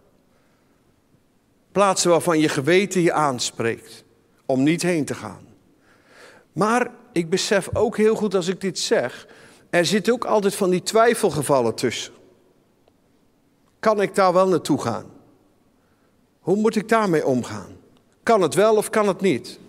Plaatsen 1.71 2.09
waarvan 2.09 2.39
je 2.39 2.49
geweten 2.49 3.01
je 3.01 3.13
aanspreekt 3.13 4.03
om 4.45 4.63
niet 4.63 4.81
heen 4.81 5.05
te 5.05 5.13
gaan. 5.13 5.47
Maar 6.51 6.91
ik 7.11 7.29
besef 7.29 7.69
ook 7.73 7.97
heel 7.97 8.15
goed 8.15 8.35
als 8.35 8.47
ik 8.47 8.61
dit 8.61 8.79
zeg, 8.79 9.27
er 9.69 9.85
zitten 9.85 10.13
ook 10.13 10.25
altijd 10.25 10.55
van 10.55 10.69
die 10.69 10.83
twijfelgevallen 10.83 11.75
tussen. 11.75 12.13
Kan 13.79 14.01
ik 14.01 14.15
daar 14.15 14.33
wel 14.33 14.47
naartoe 14.47 14.81
gaan? 14.81 15.11
Hoe 16.39 16.55
moet 16.55 16.75
ik 16.75 16.89
daarmee 16.89 17.25
omgaan? 17.25 17.77
Kan 18.23 18.41
het 18.41 18.53
wel 18.53 18.75
of 18.75 18.89
kan 18.89 19.07
het 19.07 19.21
niet? 19.21 19.59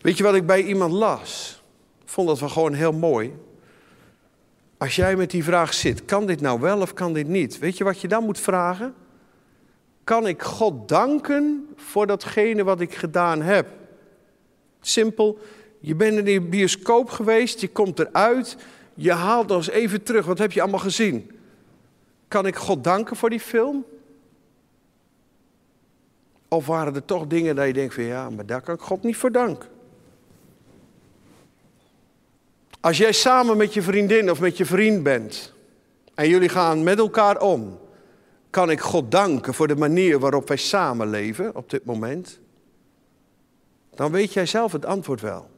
Weet 0.00 0.16
je 0.16 0.22
wat 0.22 0.34
ik 0.34 0.46
bij 0.46 0.62
iemand 0.62 0.92
las? 0.92 1.62
Ik 2.02 2.08
vond 2.08 2.28
dat 2.28 2.38
wel 2.38 2.48
gewoon 2.48 2.72
heel 2.72 2.92
mooi. 2.92 3.46
Als 4.78 4.96
jij 4.96 5.16
met 5.16 5.30
die 5.30 5.44
vraag 5.44 5.74
zit, 5.74 6.04
kan 6.04 6.26
dit 6.26 6.40
nou 6.40 6.60
wel 6.60 6.80
of 6.80 6.94
kan 6.94 7.12
dit 7.12 7.28
niet? 7.28 7.58
Weet 7.58 7.78
je 7.78 7.84
wat 7.84 8.00
je 8.00 8.08
dan 8.08 8.24
moet 8.24 8.40
vragen? 8.40 8.94
Kan 10.04 10.26
ik 10.26 10.42
God 10.42 10.88
danken 10.88 11.68
voor 11.76 12.06
datgene 12.06 12.64
wat 12.64 12.80
ik 12.80 12.94
gedaan 12.94 13.42
heb? 13.42 13.68
Simpel, 14.80 15.38
je 15.80 15.94
bent 15.94 16.18
in 16.18 16.24
de 16.24 16.40
bioscoop 16.40 17.10
geweest, 17.10 17.60
je 17.60 17.68
komt 17.68 17.98
eruit, 17.98 18.56
je 18.94 19.12
haalt 19.12 19.50
eens 19.50 19.68
even 19.68 20.02
terug. 20.02 20.26
Wat 20.26 20.38
heb 20.38 20.52
je 20.52 20.60
allemaal 20.60 20.80
gezien? 20.80 21.30
Kan 22.28 22.46
ik 22.46 22.56
God 22.56 22.84
danken 22.84 23.16
voor 23.16 23.30
die 23.30 23.40
film? 23.40 23.84
Of 26.48 26.66
waren 26.66 26.94
er 26.94 27.04
toch 27.04 27.26
dingen 27.26 27.56
dat 27.56 27.66
je 27.66 27.72
denkt 27.72 27.94
van 27.94 28.04
ja, 28.04 28.30
maar 28.30 28.46
daar 28.46 28.60
kan 28.60 28.74
ik 28.74 28.80
God 28.80 29.02
niet 29.02 29.16
voor 29.16 29.32
danken? 29.32 29.68
Als 32.80 32.98
jij 32.98 33.12
samen 33.12 33.56
met 33.56 33.74
je 33.74 33.82
vriendin 33.82 34.30
of 34.30 34.40
met 34.40 34.56
je 34.56 34.64
vriend 34.64 35.02
bent 35.02 35.52
en 36.14 36.28
jullie 36.28 36.48
gaan 36.48 36.82
met 36.82 36.98
elkaar 36.98 37.40
om, 37.40 37.78
kan 38.50 38.70
ik 38.70 38.80
God 38.80 39.10
danken 39.10 39.54
voor 39.54 39.66
de 39.68 39.76
manier 39.76 40.18
waarop 40.18 40.48
wij 40.48 40.56
samenleven 40.56 41.56
op 41.56 41.70
dit 41.70 41.84
moment? 41.84 42.40
Dan 43.94 44.12
weet 44.12 44.32
jij 44.32 44.46
zelf 44.46 44.72
het 44.72 44.86
antwoord 44.86 45.20
wel. 45.20 45.50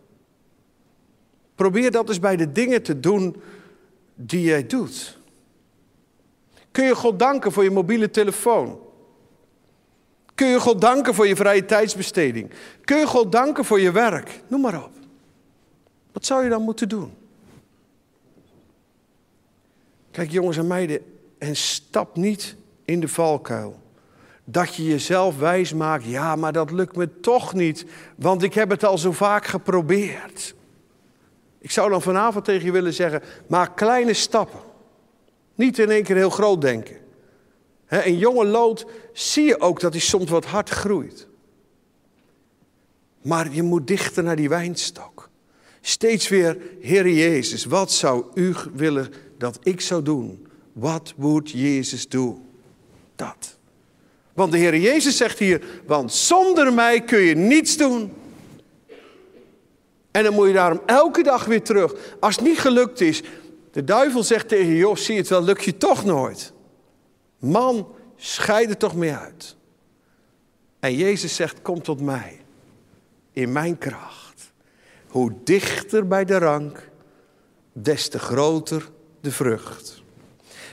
Probeer 1.55 1.91
dat 1.91 2.09
eens 2.09 2.19
bij 2.19 2.37
de 2.37 2.53
dingen 2.53 2.83
te 2.83 3.01
doen 3.01 3.43
die 4.15 4.43
jij 4.43 4.67
doet. 4.67 5.19
Kun 6.71 6.85
je 6.85 6.95
God 6.95 7.19
danken 7.19 7.53
voor 7.53 7.65
je 7.65 7.71
mobiele 7.71 8.11
telefoon? 8.11 8.81
Kun 10.35 10.47
je 10.47 10.61
God 10.61 10.81
danken 10.81 11.15
voor 11.15 11.27
je 11.27 11.37
vrije 11.37 11.65
tijdsbesteding? 11.65 12.51
Kun 12.85 12.99
je 12.99 13.07
God 13.07 13.33
danken 13.33 13.65
voor 13.65 13.81
je 13.81 13.93
werk? 13.93 14.41
Noem 14.49 14.61
maar 14.61 14.85
op. 14.85 15.00
Wat 16.13 16.27
zou 16.27 16.43
je 16.43 16.49
dan 16.49 16.63
moeten 16.63 16.89
doen? 16.89 17.13
Kijk 20.11 20.31
jongens 20.31 20.57
en 20.57 20.67
meiden, 20.67 21.01
en 21.39 21.57
stap 21.57 22.17
niet 22.17 22.57
in 22.85 23.01
de 23.01 23.09
valkuil. 23.09 23.79
Dat 24.45 24.75
je 24.75 24.85
jezelf 24.85 25.39
wijs 25.39 25.73
maakt, 25.73 26.05
ja, 26.05 26.37
maar 26.37 26.53
dat 26.53 26.71
lukt 26.71 26.97
me 26.97 27.21
toch 27.21 27.55
niet, 27.55 27.87
want 28.17 28.43
ik 28.43 28.55
heb 28.55 28.71
het 28.71 28.85
al 28.85 28.99
zo 28.99 29.13
vaak 29.13 29.47
geprobeerd. 29.47 30.55
Ik 31.59 31.71
zou 31.71 31.91
dan 31.91 32.03
vanavond 32.03 32.45
tegen 32.45 32.65
je 32.65 32.73
willen 32.73 32.95
zeggen, 32.95 33.23
maak 33.47 33.77
kleine 33.77 34.15
stappen. 34.15 34.61
Niet 35.55 35.79
in 35.79 35.91
één 35.91 36.03
keer 36.03 36.17
heel 36.17 36.31
groot 36.31 36.61
denken. 36.61 36.97
Een 37.87 38.19
jonge 38.19 38.45
lood 38.45 38.87
zie 39.13 39.45
je 39.45 39.61
ook 39.61 39.81
dat 39.81 39.93
hij 39.93 40.01
soms 40.01 40.31
wat 40.31 40.45
hard 40.45 40.69
groeit. 40.69 41.29
Maar 43.23 43.53
je 43.53 43.63
moet 43.63 43.87
dichter 43.87 44.23
naar 44.23 44.37
die 44.37 44.49
wijnstok. 44.49 45.10
Steeds 45.81 46.29
weer, 46.29 46.57
Heer 46.81 47.09
Jezus, 47.09 47.65
wat 47.65 47.93
zou 47.93 48.25
u 48.35 48.55
willen 48.73 49.13
dat 49.39 49.59
ik 49.63 49.81
zou 49.81 50.03
doen? 50.03 50.47
Wat 50.73 51.15
moet 51.17 51.51
Jezus 51.51 52.09
doen? 52.09 52.43
Dat. 53.17 53.59
Want 54.33 54.53
de 54.53 54.59
Heer 54.59 54.77
Jezus 54.77 55.17
zegt 55.17 55.39
hier, 55.39 55.83
want 55.87 56.13
zonder 56.13 56.73
mij 56.73 57.01
kun 57.01 57.21
je 57.21 57.35
niets 57.35 57.77
doen. 57.77 58.13
En 60.11 60.25
dan 60.25 60.35
moet 60.35 60.47
je 60.47 60.53
daarom 60.53 60.81
elke 60.87 61.23
dag 61.23 61.45
weer 61.45 61.63
terug. 61.63 61.95
Als 62.21 62.37
het 62.37 62.45
niet 62.45 62.59
gelukt 62.59 63.01
is, 63.01 63.23
de 63.71 63.85
duivel 63.85 64.23
zegt 64.23 64.49
tegen 64.49 64.75
Job, 64.75 64.99
zie 64.99 65.17
het 65.17 65.29
wel, 65.29 65.43
lukt 65.43 65.65
je 65.65 65.77
toch 65.77 66.05
nooit. 66.05 66.53
Man, 67.39 67.89
scheid 68.17 68.71
er 68.71 68.77
toch 68.77 68.95
mee 68.95 69.13
uit. 69.13 69.57
En 70.81 70.95
Jezus 70.95 71.35
zegt, 71.35 71.63
kom 71.63 71.83
tot 71.83 72.01
mij, 72.01 72.41
in 73.33 73.53
mijn 73.53 73.79
kracht. 73.79 74.20
Hoe 75.11 75.33
dichter 75.45 76.07
bij 76.07 76.25
de 76.25 76.39
rank, 76.39 76.89
des 77.73 78.09
te 78.09 78.19
groter 78.19 78.89
de 79.21 79.33
vrucht. 79.33 80.03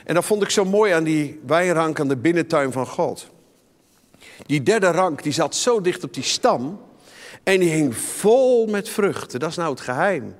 En 0.04 0.14
dat 0.14 0.24
vond 0.24 0.42
ik 0.42 0.50
zo 0.50 0.64
mooi 0.64 0.92
aan 0.92 1.04
die 1.04 1.40
wijnrank 1.46 2.00
aan 2.00 2.08
de 2.08 2.16
binnentuin 2.16 2.72
van 2.72 2.86
God. 2.86 3.26
Die 4.46 4.62
derde 4.62 4.90
rank 4.90 5.22
die 5.22 5.32
zat 5.32 5.54
zo 5.54 5.80
dicht 5.80 6.04
op 6.04 6.14
die 6.14 6.22
stam 6.22 6.80
en 7.42 7.60
die 7.60 7.70
hing 7.70 7.96
vol 7.96 8.66
met 8.66 8.88
vruchten. 8.88 9.40
Dat 9.40 9.50
is 9.50 9.56
nou 9.56 9.70
het 9.70 9.80
geheim. 9.80 10.34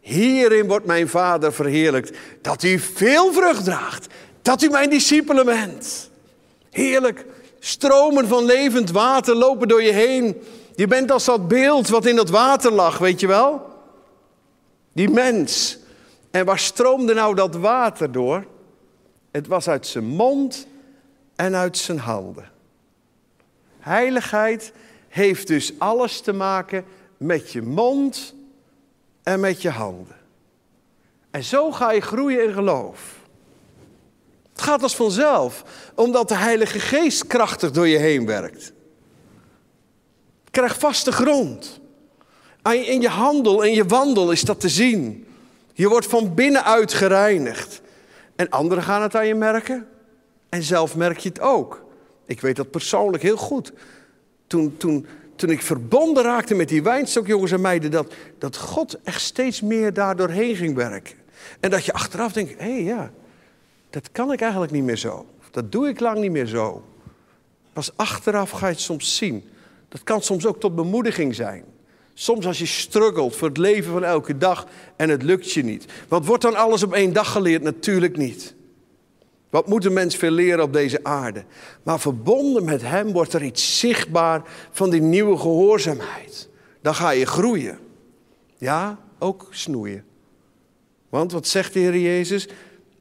Hierin 0.00 0.66
wordt 0.66 0.86
mijn 0.86 1.08
vader 1.08 1.52
verheerlijkt, 1.52 2.18
dat 2.40 2.62
u 2.62 2.78
veel 2.78 3.32
vrucht 3.32 3.64
draagt, 3.64 4.06
dat 4.42 4.62
u 4.62 4.68
mijn 4.68 4.90
discipelen 4.90 5.44
bent. 5.44 6.10
Heerlijk, 6.70 7.26
stromen 7.58 8.28
van 8.28 8.44
levend 8.44 8.90
water 8.90 9.34
lopen 9.34 9.68
door 9.68 9.82
je 9.82 9.92
heen. 9.92 10.42
Je 10.74 10.86
bent 10.86 11.10
als 11.10 11.24
dat 11.24 11.48
beeld 11.48 11.88
wat 11.88 12.06
in 12.06 12.16
dat 12.16 12.30
water 12.30 12.72
lag, 12.72 12.98
weet 12.98 13.20
je 13.20 13.26
wel? 13.26 13.66
Die 14.92 15.10
mens. 15.10 15.78
En 16.30 16.44
waar 16.44 16.58
stroomde 16.58 17.14
nou 17.14 17.34
dat 17.34 17.54
water 17.54 18.12
door? 18.12 18.46
Het 19.30 19.46
was 19.46 19.68
uit 19.68 19.86
zijn 19.86 20.04
mond 20.04 20.66
en 21.36 21.54
uit 21.54 21.78
zijn 21.78 21.98
handen. 21.98 22.50
Heiligheid 23.78 24.72
heeft 25.08 25.46
dus 25.46 25.72
alles 25.78 26.20
te 26.20 26.32
maken 26.32 26.84
met 27.16 27.52
je 27.52 27.62
mond 27.62 28.34
en 29.22 29.40
met 29.40 29.62
je 29.62 29.70
handen. 29.70 30.16
En 31.30 31.44
zo 31.44 31.72
ga 31.72 31.92
je 31.92 32.00
groeien 32.00 32.44
in 32.44 32.52
geloof. 32.52 33.20
Het 34.52 34.62
gaat 34.62 34.82
als 34.82 34.96
vanzelf, 34.96 35.64
omdat 35.94 36.28
de 36.28 36.36
Heilige 36.36 36.80
Geest 36.80 37.26
krachtig 37.26 37.70
door 37.70 37.88
je 37.88 37.98
heen 37.98 38.26
werkt. 38.26 38.72
Krijg 40.52 40.78
vaste 40.78 41.12
grond. 41.12 41.80
In 42.62 43.00
je 43.00 43.08
handel 43.08 43.64
en 43.64 43.72
je 43.72 43.84
wandel 43.84 44.30
is 44.30 44.42
dat 44.42 44.60
te 44.60 44.68
zien. 44.68 45.26
Je 45.72 45.88
wordt 45.88 46.06
van 46.06 46.34
binnenuit 46.34 46.92
gereinigd. 46.92 47.80
En 48.36 48.48
anderen 48.48 48.84
gaan 48.84 49.02
het 49.02 49.16
aan 49.16 49.26
je 49.26 49.34
merken. 49.34 49.86
En 50.48 50.62
zelf 50.62 50.96
merk 50.96 51.18
je 51.18 51.28
het 51.28 51.40
ook. 51.40 51.84
Ik 52.26 52.40
weet 52.40 52.56
dat 52.56 52.70
persoonlijk 52.70 53.22
heel 53.22 53.36
goed. 53.36 53.72
Toen, 54.46 54.76
toen, 54.76 55.06
toen 55.36 55.50
ik 55.50 55.62
verbonden 55.62 56.22
raakte 56.22 56.54
met 56.54 56.68
die 56.68 56.82
wijnstok, 56.82 57.26
jongens 57.26 57.52
en 57.52 57.60
meiden, 57.60 57.90
dat, 57.90 58.12
dat 58.38 58.56
God 58.56 59.00
echt 59.02 59.20
steeds 59.20 59.60
meer 59.60 59.92
daardoorheen 59.92 60.56
ging 60.56 60.74
werken. 60.74 61.14
En 61.60 61.70
dat 61.70 61.84
je 61.84 61.92
achteraf 61.92 62.32
denkt, 62.32 62.58
hé 62.58 62.72
hey, 62.72 62.82
ja, 62.82 63.10
dat 63.90 64.10
kan 64.12 64.32
ik 64.32 64.40
eigenlijk 64.40 64.72
niet 64.72 64.84
meer 64.84 64.96
zo. 64.96 65.26
Dat 65.50 65.72
doe 65.72 65.88
ik 65.88 66.00
lang 66.00 66.18
niet 66.18 66.30
meer 66.30 66.46
zo. 66.46 66.84
Pas 67.72 67.96
achteraf 67.96 68.50
ga 68.50 68.66
je 68.66 68.72
het 68.72 68.80
soms 68.80 69.16
zien. 69.16 69.44
Dat 69.92 70.02
kan 70.02 70.22
soms 70.22 70.46
ook 70.46 70.60
tot 70.60 70.74
bemoediging 70.74 71.34
zijn. 71.34 71.64
Soms 72.14 72.46
als 72.46 72.58
je 72.58 72.66
struggelt 72.66 73.36
voor 73.36 73.48
het 73.48 73.56
leven 73.56 73.92
van 73.92 74.04
elke 74.04 74.38
dag 74.38 74.66
en 74.96 75.08
het 75.08 75.22
lukt 75.22 75.52
je 75.52 75.64
niet. 75.64 75.86
Wat 76.08 76.26
wordt 76.26 76.42
dan 76.42 76.54
alles 76.54 76.82
op 76.82 76.92
één 76.92 77.12
dag 77.12 77.32
geleerd? 77.32 77.62
Natuurlijk 77.62 78.16
niet. 78.16 78.54
Wat 79.50 79.66
moet 79.68 79.84
een 79.84 79.92
mens 79.92 80.16
veel 80.16 80.30
leren 80.30 80.64
op 80.64 80.72
deze 80.72 81.04
aarde? 81.04 81.44
Maar 81.82 82.00
verbonden 82.00 82.64
met 82.64 82.82
Hem 82.82 83.12
wordt 83.12 83.32
er 83.32 83.42
iets 83.42 83.78
zichtbaar 83.78 84.42
van 84.70 84.90
die 84.90 85.00
nieuwe 85.00 85.38
gehoorzaamheid. 85.38 86.48
Dan 86.80 86.94
ga 86.94 87.10
je 87.10 87.26
groeien. 87.26 87.78
Ja, 88.56 88.98
ook 89.18 89.46
snoeien. 89.50 90.04
Want 91.08 91.32
wat 91.32 91.46
zegt 91.46 91.72
de 91.72 91.80
Heer 91.80 91.98
Jezus? 91.98 92.48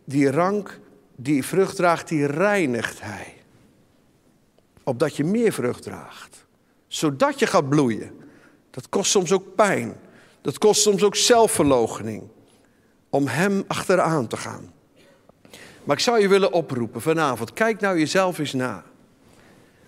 Die 0.06 0.32
rank, 0.32 0.80
die 1.15 1.45
vrucht 1.45 1.75
draagt, 1.75 2.08
die 2.08 2.25
reinigt 2.25 3.01
Hij. 3.01 3.34
Opdat 4.84 5.15
je 5.15 5.23
meer 5.23 5.51
vrucht 5.51 5.84
draagt. 5.84 6.40
Zodat 6.91 7.39
je 7.39 7.47
gaat 7.47 7.69
bloeien. 7.69 8.12
Dat 8.69 8.89
kost 8.89 9.12
soms 9.12 9.32
ook 9.32 9.56
pijn. 9.56 9.95
Dat 10.41 10.58
kost 10.58 10.82
soms 10.82 11.04
ook 11.04 11.15
zelfverloochening. 11.15 12.23
Om 13.10 13.27
Hem 13.27 13.63
achteraan 13.67 14.27
te 14.27 14.38
gaan. 14.38 14.73
Maar 15.84 15.95
ik 15.95 16.01
zou 16.01 16.19
je 16.19 16.27
willen 16.27 16.51
oproepen 16.54 17.01
vanavond. 17.01 17.54
Kijk 17.54 17.80
nou 17.80 17.99
jezelf 17.99 18.39
eens 18.39 18.54
na. 18.54 18.84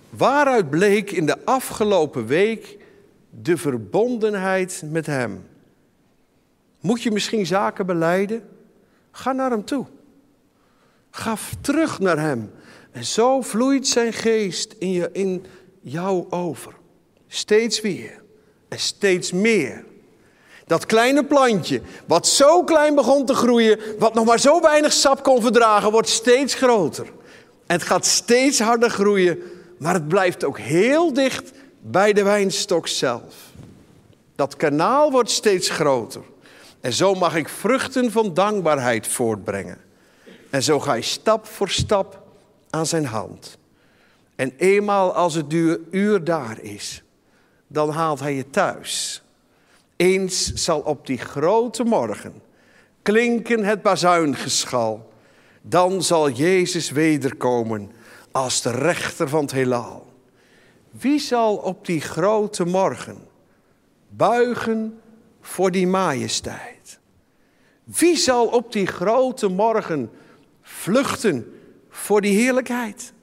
Waaruit 0.09 0.69
bleek 0.69 1.11
in 1.11 1.25
de 1.25 1.45
afgelopen 1.45 2.25
week 2.25 2.77
de 3.29 3.57
verbondenheid 3.57 4.81
met 4.85 5.05
Hem? 5.05 5.45
Moet 6.79 7.03
je 7.03 7.11
misschien 7.11 7.45
zaken 7.45 7.85
beleiden? 7.85 8.49
Ga 9.11 9.31
naar 9.31 9.51
Hem 9.51 9.65
toe. 9.65 9.85
Ga 11.11 11.35
terug 11.61 11.99
naar 11.99 12.19
Hem. 12.19 12.51
En 12.91 13.05
zo 13.05 13.41
vloeit 13.41 13.87
Zijn 13.87 14.13
geest 14.13 14.73
in, 14.73 14.91
je, 14.91 15.09
in 15.11 15.45
jou 15.81 16.25
over. 16.29 16.81
Steeds 17.33 17.81
weer. 17.81 18.21
En 18.69 18.79
steeds 18.79 19.31
meer. 19.31 19.85
Dat 20.65 20.85
kleine 20.85 21.25
plantje, 21.25 21.81
wat 22.05 22.27
zo 22.27 22.63
klein 22.63 22.95
begon 22.95 23.25
te 23.25 23.33
groeien, 23.33 23.79
wat 23.99 24.13
nog 24.13 24.25
maar 24.25 24.39
zo 24.39 24.61
weinig 24.61 24.93
sap 24.93 25.23
kon 25.23 25.41
verdragen, 25.41 25.91
wordt 25.91 26.09
steeds 26.09 26.53
groter. 26.53 27.07
Het 27.67 27.83
gaat 27.83 28.05
steeds 28.05 28.59
harder 28.59 28.89
groeien, 28.89 29.39
maar 29.77 29.93
het 29.93 30.07
blijft 30.07 30.43
ook 30.43 30.59
heel 30.59 31.13
dicht 31.13 31.51
bij 31.81 32.13
de 32.13 32.23
wijnstok 32.23 32.87
zelf. 32.87 33.33
Dat 34.35 34.55
kanaal 34.55 35.11
wordt 35.11 35.31
steeds 35.31 35.69
groter. 35.69 36.21
En 36.81 36.93
zo 36.93 37.13
mag 37.13 37.35
ik 37.35 37.49
vruchten 37.49 38.11
van 38.11 38.33
dankbaarheid 38.33 39.07
voortbrengen. 39.07 39.77
En 40.49 40.63
zo 40.63 40.79
ga 40.79 40.93
je 40.93 41.01
stap 41.01 41.45
voor 41.45 41.69
stap 41.69 42.21
aan 42.69 42.85
zijn 42.85 43.05
hand. 43.05 43.57
En 44.35 44.53
eenmaal 44.57 45.13
als 45.13 45.33
het 45.33 45.53
uur 45.91 46.23
daar 46.23 46.59
is, 46.61 47.02
dan 47.73 47.89
haalt 47.89 48.19
hij 48.19 48.35
je 48.35 48.49
thuis. 48.49 49.21
Eens 49.95 50.53
zal 50.53 50.79
op 50.79 51.05
die 51.05 51.17
grote 51.17 51.83
morgen 51.83 52.41
klinken 53.01 53.63
het 53.63 53.81
bazuingeschal. 53.81 55.11
Dan 55.61 56.03
zal 56.03 56.29
Jezus 56.29 56.91
wederkomen 56.91 57.91
als 58.31 58.61
de 58.61 58.71
rechter 58.71 59.29
van 59.29 59.41
het 59.41 59.51
heelal. 59.51 60.07
Wie 60.91 61.19
zal 61.19 61.55
op 61.55 61.85
die 61.85 62.01
grote 62.01 62.65
morgen 62.65 63.27
buigen 64.09 65.01
voor 65.41 65.71
die 65.71 65.87
majesteit? 65.87 66.99
Wie 67.83 68.17
zal 68.17 68.47
op 68.47 68.71
die 68.71 68.87
grote 68.87 69.47
morgen 69.47 70.11
vluchten 70.61 71.59
voor 71.89 72.21
die 72.21 72.37
heerlijkheid? 72.37 73.13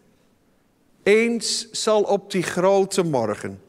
Eens 1.02 1.70
zal 1.70 2.02
op 2.02 2.30
die 2.30 2.42
grote 2.42 3.02
morgen 3.02 3.60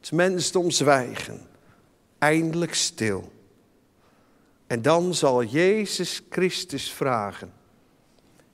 het 0.00 0.12
mensdom 0.12 0.70
zwijgen 0.70 1.48
eindelijk 2.18 2.74
stil. 2.74 3.32
En 4.66 4.82
dan 4.82 5.14
zal 5.14 5.44
Jezus 5.44 6.22
Christus 6.30 6.92
vragen: 6.92 7.52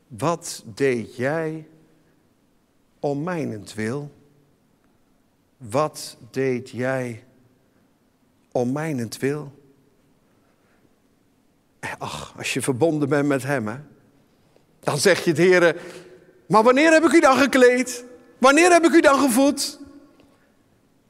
Wat 0.08 0.62
deed 0.74 1.16
jij 1.16 1.68
om 3.00 3.22
mijnentwil? 3.22 4.10
Wat 5.56 6.16
deed 6.30 6.70
jij 6.70 7.24
om 8.52 8.72
mijnentwil? 8.72 9.52
Ach, 11.98 12.34
als 12.36 12.54
je 12.54 12.62
verbonden 12.62 13.08
bent 13.08 13.28
met 13.28 13.42
Hem, 13.42 13.86
dan 14.80 14.98
zeg 14.98 15.24
je 15.24 15.30
het, 15.30 15.38
Heer, 15.38 15.80
maar 16.46 16.62
wanneer 16.62 16.92
heb 16.92 17.04
ik 17.04 17.12
u 17.12 17.20
dan 17.20 17.36
gekleed? 17.36 18.04
Wanneer 18.38 18.72
heb 18.72 18.84
ik 18.84 18.92
u 18.92 19.00
dan 19.00 19.18
gevoed? 19.18 19.78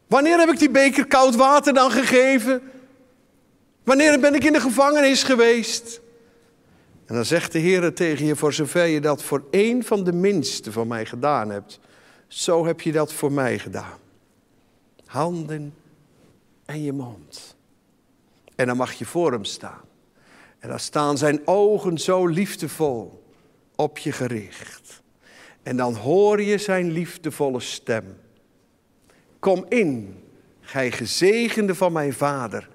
Wanneer 0.07 0.39
heb 0.39 0.49
ik 0.49 0.59
die 0.59 0.71
beker 0.71 1.07
koud 1.07 1.35
water 1.35 1.75
dan 1.75 1.91
gegeven? 1.91 2.63
Wanneer 3.85 4.21
ben 4.21 4.35
ik 4.35 4.45
in 4.45 4.53
de 4.53 4.61
gevangenis 4.61 5.23
geweest? 5.23 6.01
En 7.07 7.15
dan 7.15 7.25
zegt 7.25 7.53
de 7.53 7.59
Heer 7.59 7.95
tegen 7.95 8.27
je, 8.27 8.37
voor 8.37 8.53
zover 8.53 8.87
je 8.87 9.01
dat 9.01 9.23
voor 9.23 9.45
één 9.51 9.85
van 9.85 10.05
de 10.05 10.13
minste 10.13 10.73
van 10.73 10.87
mij 10.87 11.07
gedaan 11.07 11.51
hebt, 11.51 11.81
zo 12.29 12.67
heb 12.67 12.81
je 12.81 12.93
dat 12.93 13.13
voor 13.13 13.33
mij 13.33 13.59
gedaan. 13.59 13.99
Handen 15.05 15.75
en 16.65 16.83
je 16.83 16.93
mond. 16.93 17.57
En 18.55 18.67
dan 18.67 18.77
mag 18.77 18.93
je 18.93 19.05
voor 19.05 19.33
hem 19.33 19.45
staan. 19.45 19.85
En 20.59 20.69
dan 20.69 20.81
staan 20.81 21.19
zijn 21.19 21.41
ogen 21.45 21.99
zo 21.99 22.27
liefdevol 22.27 23.25
op 23.77 23.99
je 23.99 24.13
gericht. 24.13 25.03
En 25.63 25.77
dan 25.77 25.95
hoor 25.95 26.43
je 26.43 26.59
zijn 26.59 26.91
liefdevolle 26.91 27.61
stem. 27.61 28.17
Kom 29.47 29.65
in, 29.69 30.23
gij 30.61 30.91
gezegende 30.91 31.75
van 31.75 31.93
mijn 31.93 32.13
vader, 32.13 32.69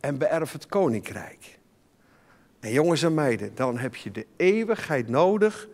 en 0.00 0.18
beërf 0.18 0.52
het 0.52 0.66
koninkrijk. 0.66 1.58
En 2.60 2.72
jongens 2.72 3.02
en 3.02 3.14
meiden, 3.14 3.50
dan 3.54 3.78
heb 3.78 3.94
je 3.94 4.10
de 4.10 4.26
eeuwigheid 4.36 5.08
nodig 5.08 5.68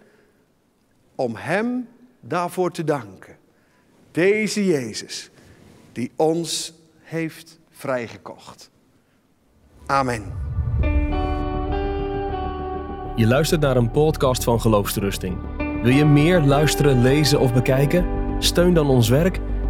om 1.14 1.36
Hem 1.36 1.88
daarvoor 2.20 2.70
te 2.70 2.84
danken. 2.84 3.36
Deze 4.10 4.66
Jezus 4.66 5.30
die 5.92 6.10
ons 6.16 6.74
heeft 7.00 7.58
vrijgekocht. 7.70 8.70
Amen. 9.86 10.32
Je 13.16 13.26
luistert 13.26 13.60
naar 13.60 13.76
een 13.76 13.90
podcast 13.90 14.44
van 14.44 14.60
Geloofsterusting. 14.60 15.38
Wil 15.82 15.92
je 15.92 16.04
meer 16.04 16.40
luisteren, 16.40 17.02
lezen 17.02 17.40
of 17.40 17.54
bekijken? 17.54 18.06
Steun 18.38 18.74
dan 18.74 18.88
ons 18.88 19.08
werk 19.08 19.40